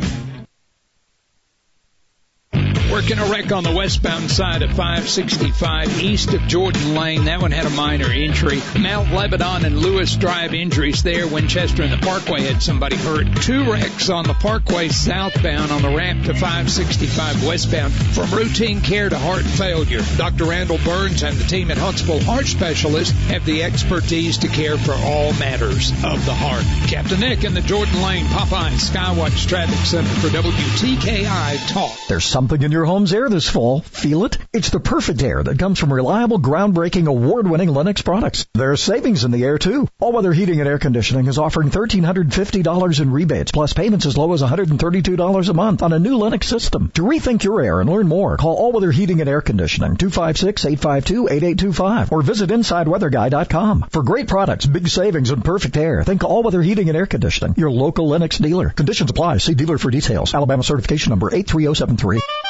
[2.95, 7.25] Working a wreck on the westbound side of 565 east of Jordan Lane.
[7.25, 8.61] That one had a minor injury.
[8.79, 11.27] Mount Lebanon and Lewis Drive injuries there.
[11.27, 13.27] Winchester and the Parkway had somebody hurt.
[13.41, 17.93] Two wrecks on the Parkway southbound on the ramp to 565 westbound.
[17.93, 20.45] From routine care to heart failure, Dr.
[20.45, 24.93] Randall Burns and the team at Huntsville Heart Specialists have the expertise to care for
[24.93, 26.63] all matters of the heart.
[26.89, 31.91] Captain Nick in the Jordan Lane Popeye Skywatch Traffic Center for WTKI Talk.
[32.07, 33.81] There's something in your home's air this fall.
[33.81, 34.37] Feel it?
[34.53, 38.45] It's the perfect air that comes from reliable, groundbreaking, award-winning Lennox products.
[38.53, 39.87] There's savings in the air too.
[39.99, 44.41] All-weather heating and air conditioning is offering $1,350 in rebates, plus payments as low as
[44.41, 46.91] $132 a month on a new Lennox system.
[46.95, 52.21] To rethink your air and learn more, call All-Weather Heating and Air Conditioning 256-852-8825 or
[52.21, 53.87] visit InsideWeatherGuy.com.
[53.89, 57.71] For great products, big savings, and perfect air, think All-Weather Heating and Air Conditioning, your
[57.71, 58.69] local Lennox dealer.
[58.69, 59.37] Conditions apply.
[59.37, 60.33] See dealer for details.
[60.33, 62.44] Alabama certification number 83073.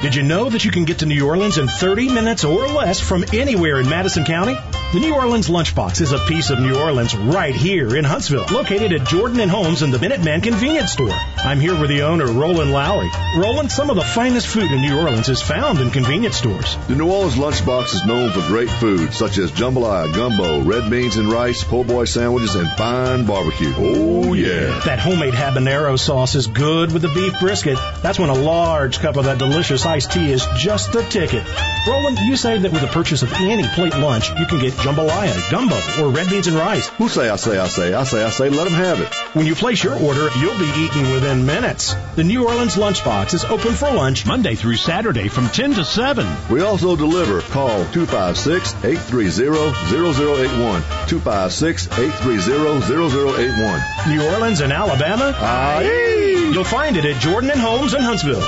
[0.00, 3.00] Did you know that you can get to New Orleans in 30 minutes or less
[3.00, 4.56] from anywhere in Madison County?
[4.92, 8.92] The New Orleans Lunchbox is a piece of New Orleans right here in Huntsville, located
[8.92, 11.12] at Jordan and Holmes in the Minuteman Convenience Store.
[11.12, 13.08] I'm here with the owner, Roland Lowry.
[13.36, 16.76] Roland, some of the finest food in New Orleans is found in convenience stores.
[16.88, 21.18] The New Orleans Lunchbox is known for great food such as jambalaya, gumbo, red beans
[21.18, 23.72] and rice, po' boy sandwiches, and fine barbecue.
[23.76, 24.80] Oh yeah!
[24.86, 27.78] That homemade habanero sauce is good with the beef brisket.
[28.02, 31.44] That's when a large cup of that delicious iced tea is just the ticket.
[31.88, 35.34] Roland, you say that with the purchase of any plate lunch, you can get jambalaya,
[35.50, 36.86] gumbo, or red beans and rice.
[36.90, 39.12] Who say I say I say I say I say let them have it.
[39.34, 41.96] When you place your order, you'll be eating within minutes.
[42.14, 46.24] The New Orleans Lunchbox is open for lunch Monday through Saturday from 10 to 7.
[46.50, 47.40] We also deliver.
[47.40, 50.82] Call 256-830-0081.
[51.08, 54.06] 256-830-0081.
[54.08, 55.34] New Orleans and Alabama?
[55.36, 56.50] Aye.
[56.52, 58.42] You'll find it at Jordan and Holmes in Huntsville.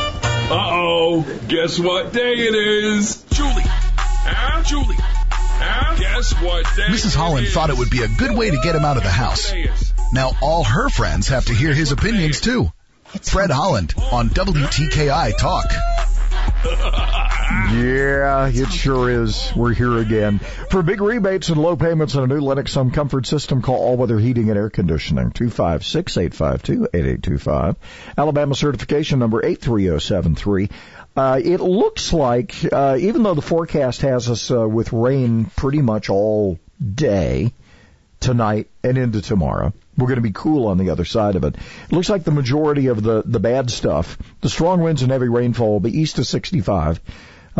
[0.52, 3.22] Uh-oh, guess what day it is?
[3.30, 3.62] Julie.
[3.64, 4.96] Ah, Julie.
[4.98, 7.14] Ah, guess what day Mrs.
[7.14, 9.52] Holland thought it would be a good way to get him out of the house.
[10.12, 12.70] Now all her friends have to hear his opinions too.
[13.22, 17.18] Fred Holland on WTKI Talk.
[17.74, 19.52] yeah, it sure is.
[19.54, 20.40] We're here again.
[20.70, 23.96] For big rebates and low payments on a new Lennox Home Comfort system, call All
[23.96, 27.76] Weather Heating and Air Conditioning, 256-852-8825.
[28.16, 30.70] Alabama certification number 83073.
[31.14, 35.82] Uh, it looks like, uh, even though the forecast has us uh, with rain pretty
[35.82, 37.52] much all day,
[38.22, 41.56] tonight and into tomorrow, we're going to be cool on the other side of it.
[41.56, 45.28] It looks like the majority of the, the bad stuff, the strong winds and heavy
[45.28, 47.00] rainfall will be east of 65, uh,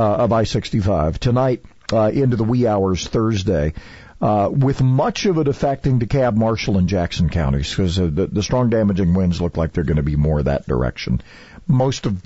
[0.01, 3.75] of I-65 tonight, uh, into the wee hours Thursday.
[4.21, 8.43] Uh, with much of it affecting DeKalb, Marshall, and Jackson counties, because uh, the, the
[8.43, 11.21] strong damaging winds look like they're going to be more that direction.
[11.67, 12.23] Most of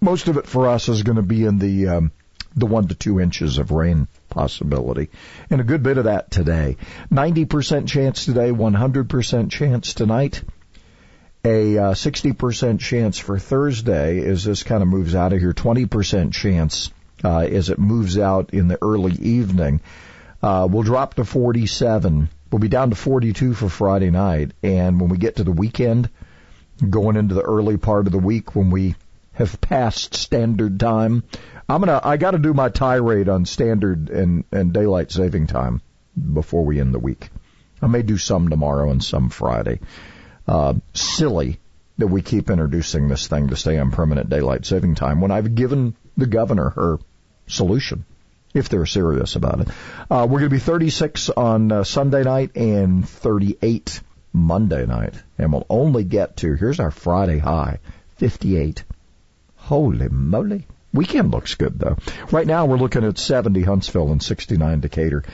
[0.00, 2.12] most of it for us is going to be in the um,
[2.54, 5.10] the one to two inches of rain possibility,
[5.50, 6.76] and a good bit of that today.
[7.10, 10.42] Ninety percent chance today, one hundred percent chance tonight.
[11.44, 15.52] A uh, 60% chance for Thursday as this kind of moves out of here.
[15.52, 16.92] 20% chance
[17.24, 19.80] uh, as it moves out in the early evening.
[20.40, 22.28] Uh, we'll drop to 47.
[22.50, 24.52] We'll be down to 42 for Friday night.
[24.62, 26.10] And when we get to the weekend,
[26.88, 28.94] going into the early part of the week when we
[29.32, 31.24] have passed standard time,
[31.68, 35.80] I'm gonna, I gotta do my tirade on standard and, and daylight saving time
[36.32, 37.30] before we end the week.
[37.80, 39.80] I may do some tomorrow and some Friday.
[40.46, 41.58] Uh, silly
[41.98, 45.54] that we keep introducing this thing to stay on permanent daylight saving time when I've
[45.54, 46.98] given the governor her
[47.46, 48.04] solution
[48.54, 49.68] if they're serious about it.
[50.10, 54.00] Uh, we're going to be 36 on uh, Sunday night and 38
[54.32, 55.14] Monday night.
[55.38, 57.78] And we'll only get to, here's our Friday high,
[58.16, 58.84] 58.
[59.56, 60.66] Holy moly.
[60.92, 61.96] Weekend looks good though.
[62.30, 65.24] Right now we're looking at 70 Huntsville and 69 Decatur.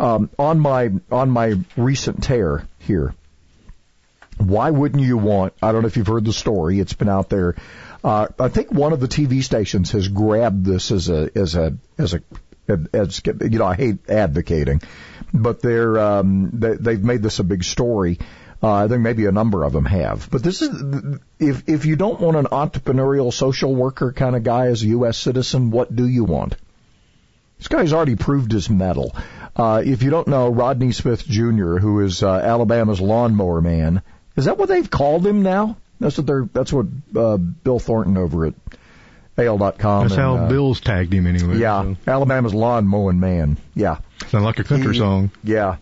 [0.00, 3.14] Um, on my, on my recent tear here,
[4.38, 7.28] why wouldn't you want, I don't know if you've heard the story, it's been out
[7.28, 7.56] there,
[8.02, 11.76] uh, I think one of the TV stations has grabbed this as a, as a,
[11.96, 12.22] as a,
[12.92, 14.82] as, you know, I hate advocating,
[15.32, 18.18] but they're, um, they, they've made this a big story.
[18.62, 20.30] Uh, I think maybe a number of them have.
[20.30, 24.68] But this is, if, if you don't want an entrepreneurial social worker kind of guy
[24.68, 25.18] as a U.S.
[25.18, 26.56] citizen, what do you want?
[27.58, 29.14] This guy's already proved his mettle.
[29.56, 34.02] Uh, if you don't know, Rodney Smith Jr., who is uh, Alabama's lawnmower man,
[34.36, 35.76] is that what they've called him now?
[36.00, 36.48] That's what they're.
[36.52, 38.54] That's what uh, Bill Thornton over at
[39.38, 40.02] AL.com.
[40.04, 41.58] That's and, how uh, Bill's tagged him anyway.
[41.58, 41.96] Yeah, so.
[42.06, 43.56] Alabama's lawn mowing man.
[43.74, 45.30] Yeah, sound like a country He- song.
[45.42, 45.76] Yeah,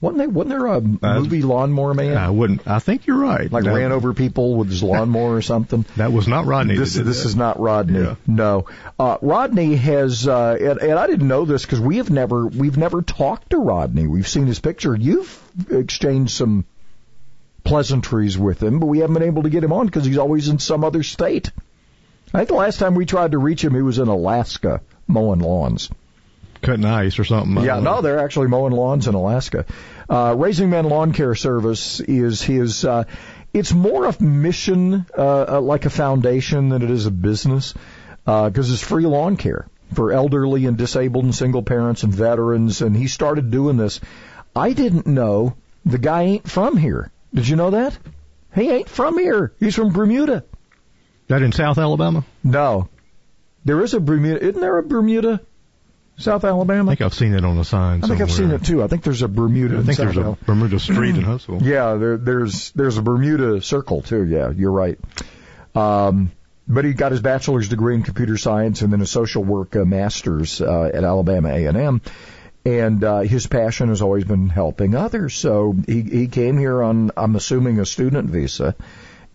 [0.00, 0.26] wasn't they?
[0.28, 2.16] Wasn't there a movie Lawnmower Man?
[2.16, 2.66] I wouldn't.
[2.66, 3.52] I think you're right.
[3.52, 5.84] like That- ran over people with his lawnmower or something.
[5.96, 6.76] That was not Rodney.
[6.76, 7.28] This this that.
[7.28, 8.00] is not Rodney.
[8.00, 8.14] Yeah.
[8.26, 8.66] No,
[8.98, 12.78] uh, Rodney has, uh, and, and I didn't know this because we have never we've
[12.78, 14.06] never talked to Rodney.
[14.06, 14.94] We've seen his picture.
[14.94, 15.38] You've
[15.70, 16.64] exchanged some
[17.64, 20.48] pleasantries with him, but we haven't been able to get him on because he's always
[20.48, 21.50] in some other state.
[22.32, 25.40] I think the last time we tried to reach him, he was in Alaska mowing
[25.40, 25.90] lawns.
[26.62, 27.64] cutting ice or something.
[27.64, 29.64] Yeah, no, they're actually mowing lawns in Alaska.
[30.08, 32.84] Uh, Raising Men Lawn Care Service is his.
[32.84, 33.04] Uh,
[33.52, 37.74] it's more of mission, uh, uh, like a foundation, than it is a business,
[38.24, 42.80] because it's free lawn care for elderly and disabled and single parents and veterans.
[42.80, 44.00] And he started doing this.
[44.54, 45.54] I didn't know
[45.84, 47.10] the guy ain't from here.
[47.32, 47.96] Did you know that?
[48.54, 49.52] He ain't from here.
[49.60, 50.44] He's from Bermuda.
[51.28, 52.24] That in South Alabama?
[52.42, 52.88] No,
[53.64, 54.44] there is a Bermuda.
[54.44, 55.40] Isn't there a Bermuda,
[56.16, 56.90] South Alabama?
[56.90, 58.02] I think I've seen it on the sign.
[58.02, 58.82] I think I've seen it too.
[58.82, 59.76] I think there's a Bermuda.
[59.76, 61.62] I in think there's a Bermuda Street in Huntsville.
[61.62, 64.24] Yeah, there, there's there's a Bermuda Circle too.
[64.24, 64.98] Yeah, you're right.
[65.74, 66.32] Um,
[66.66, 69.84] but he got his bachelor's degree in computer science and then a social work uh,
[69.84, 72.00] master's uh, at Alabama A&M.
[72.64, 75.34] And uh, his passion has always been helping others.
[75.34, 78.76] So he he came here on I'm assuming a student visa,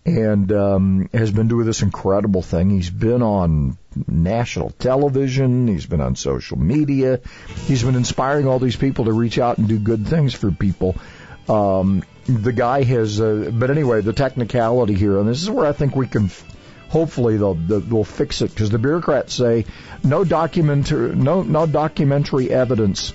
[0.04, 2.70] and um, has been doing this incredible thing.
[2.70, 5.66] He's been on national television.
[5.66, 7.20] He's been on social media.
[7.66, 10.96] He's been inspiring all these people to reach out and do good things for people.
[11.48, 15.72] Um, the guy has, uh, but anyway, the technicality here, and this is where I
[15.72, 16.30] think we can.
[16.88, 19.64] Hopefully they'll they'll fix it because the bureaucrats say
[20.04, 23.12] no documentary no no documentary evidence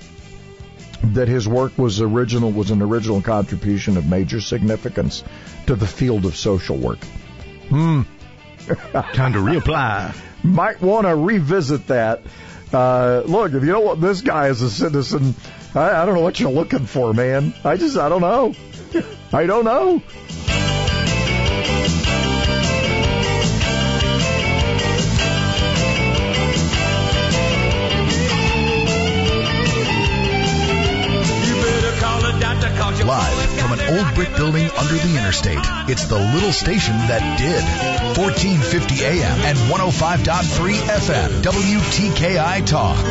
[1.02, 5.24] that his work was original was an original contribution of major significance
[5.66, 7.02] to the field of social work.
[7.68, 8.02] Hmm.
[8.92, 10.14] Time to reapply.
[10.44, 12.22] Might want to revisit that.
[12.72, 15.34] Uh, look, if you don't want this guy as a citizen,
[15.74, 17.54] I, I don't know what you're looking for, man.
[17.64, 18.54] I just, I don't know.
[19.32, 20.02] I don't know.
[34.14, 35.58] Brick building under the interstate.
[35.88, 37.62] It's the little station that did.
[38.18, 41.42] 1450 AM and 105.3 FM.
[41.42, 43.04] WTKI Talk.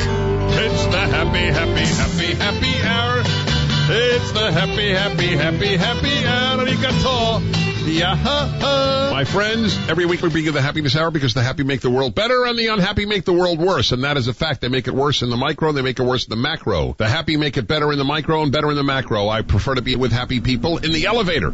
[0.54, 3.24] It's the happy, happy, happy, happy hour.
[3.94, 6.66] It's the happy, happy, happy, happy hour.
[6.66, 7.71] arigato.
[7.86, 9.10] Yeah.
[9.12, 11.90] My friends, every week we bring you the happiness hour because the happy make the
[11.90, 13.92] world better and the unhappy make the world worse.
[13.92, 14.62] And that is a fact.
[14.62, 16.96] They make it worse in the micro, they make it worse in the macro.
[16.98, 19.30] The happy make it better in the micro and better in the macro.
[19.30, 21.54] I prefer to be with happy people in the elevator.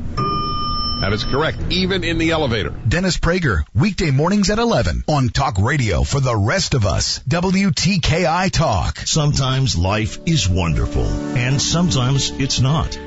[1.00, 2.74] That is correct, even in the elevator.
[2.88, 7.20] Dennis Prager, weekday mornings at 11 on Talk Radio for the rest of us.
[7.20, 8.98] WTKI Talk.
[9.00, 12.98] Sometimes life is wonderful, and sometimes it's not.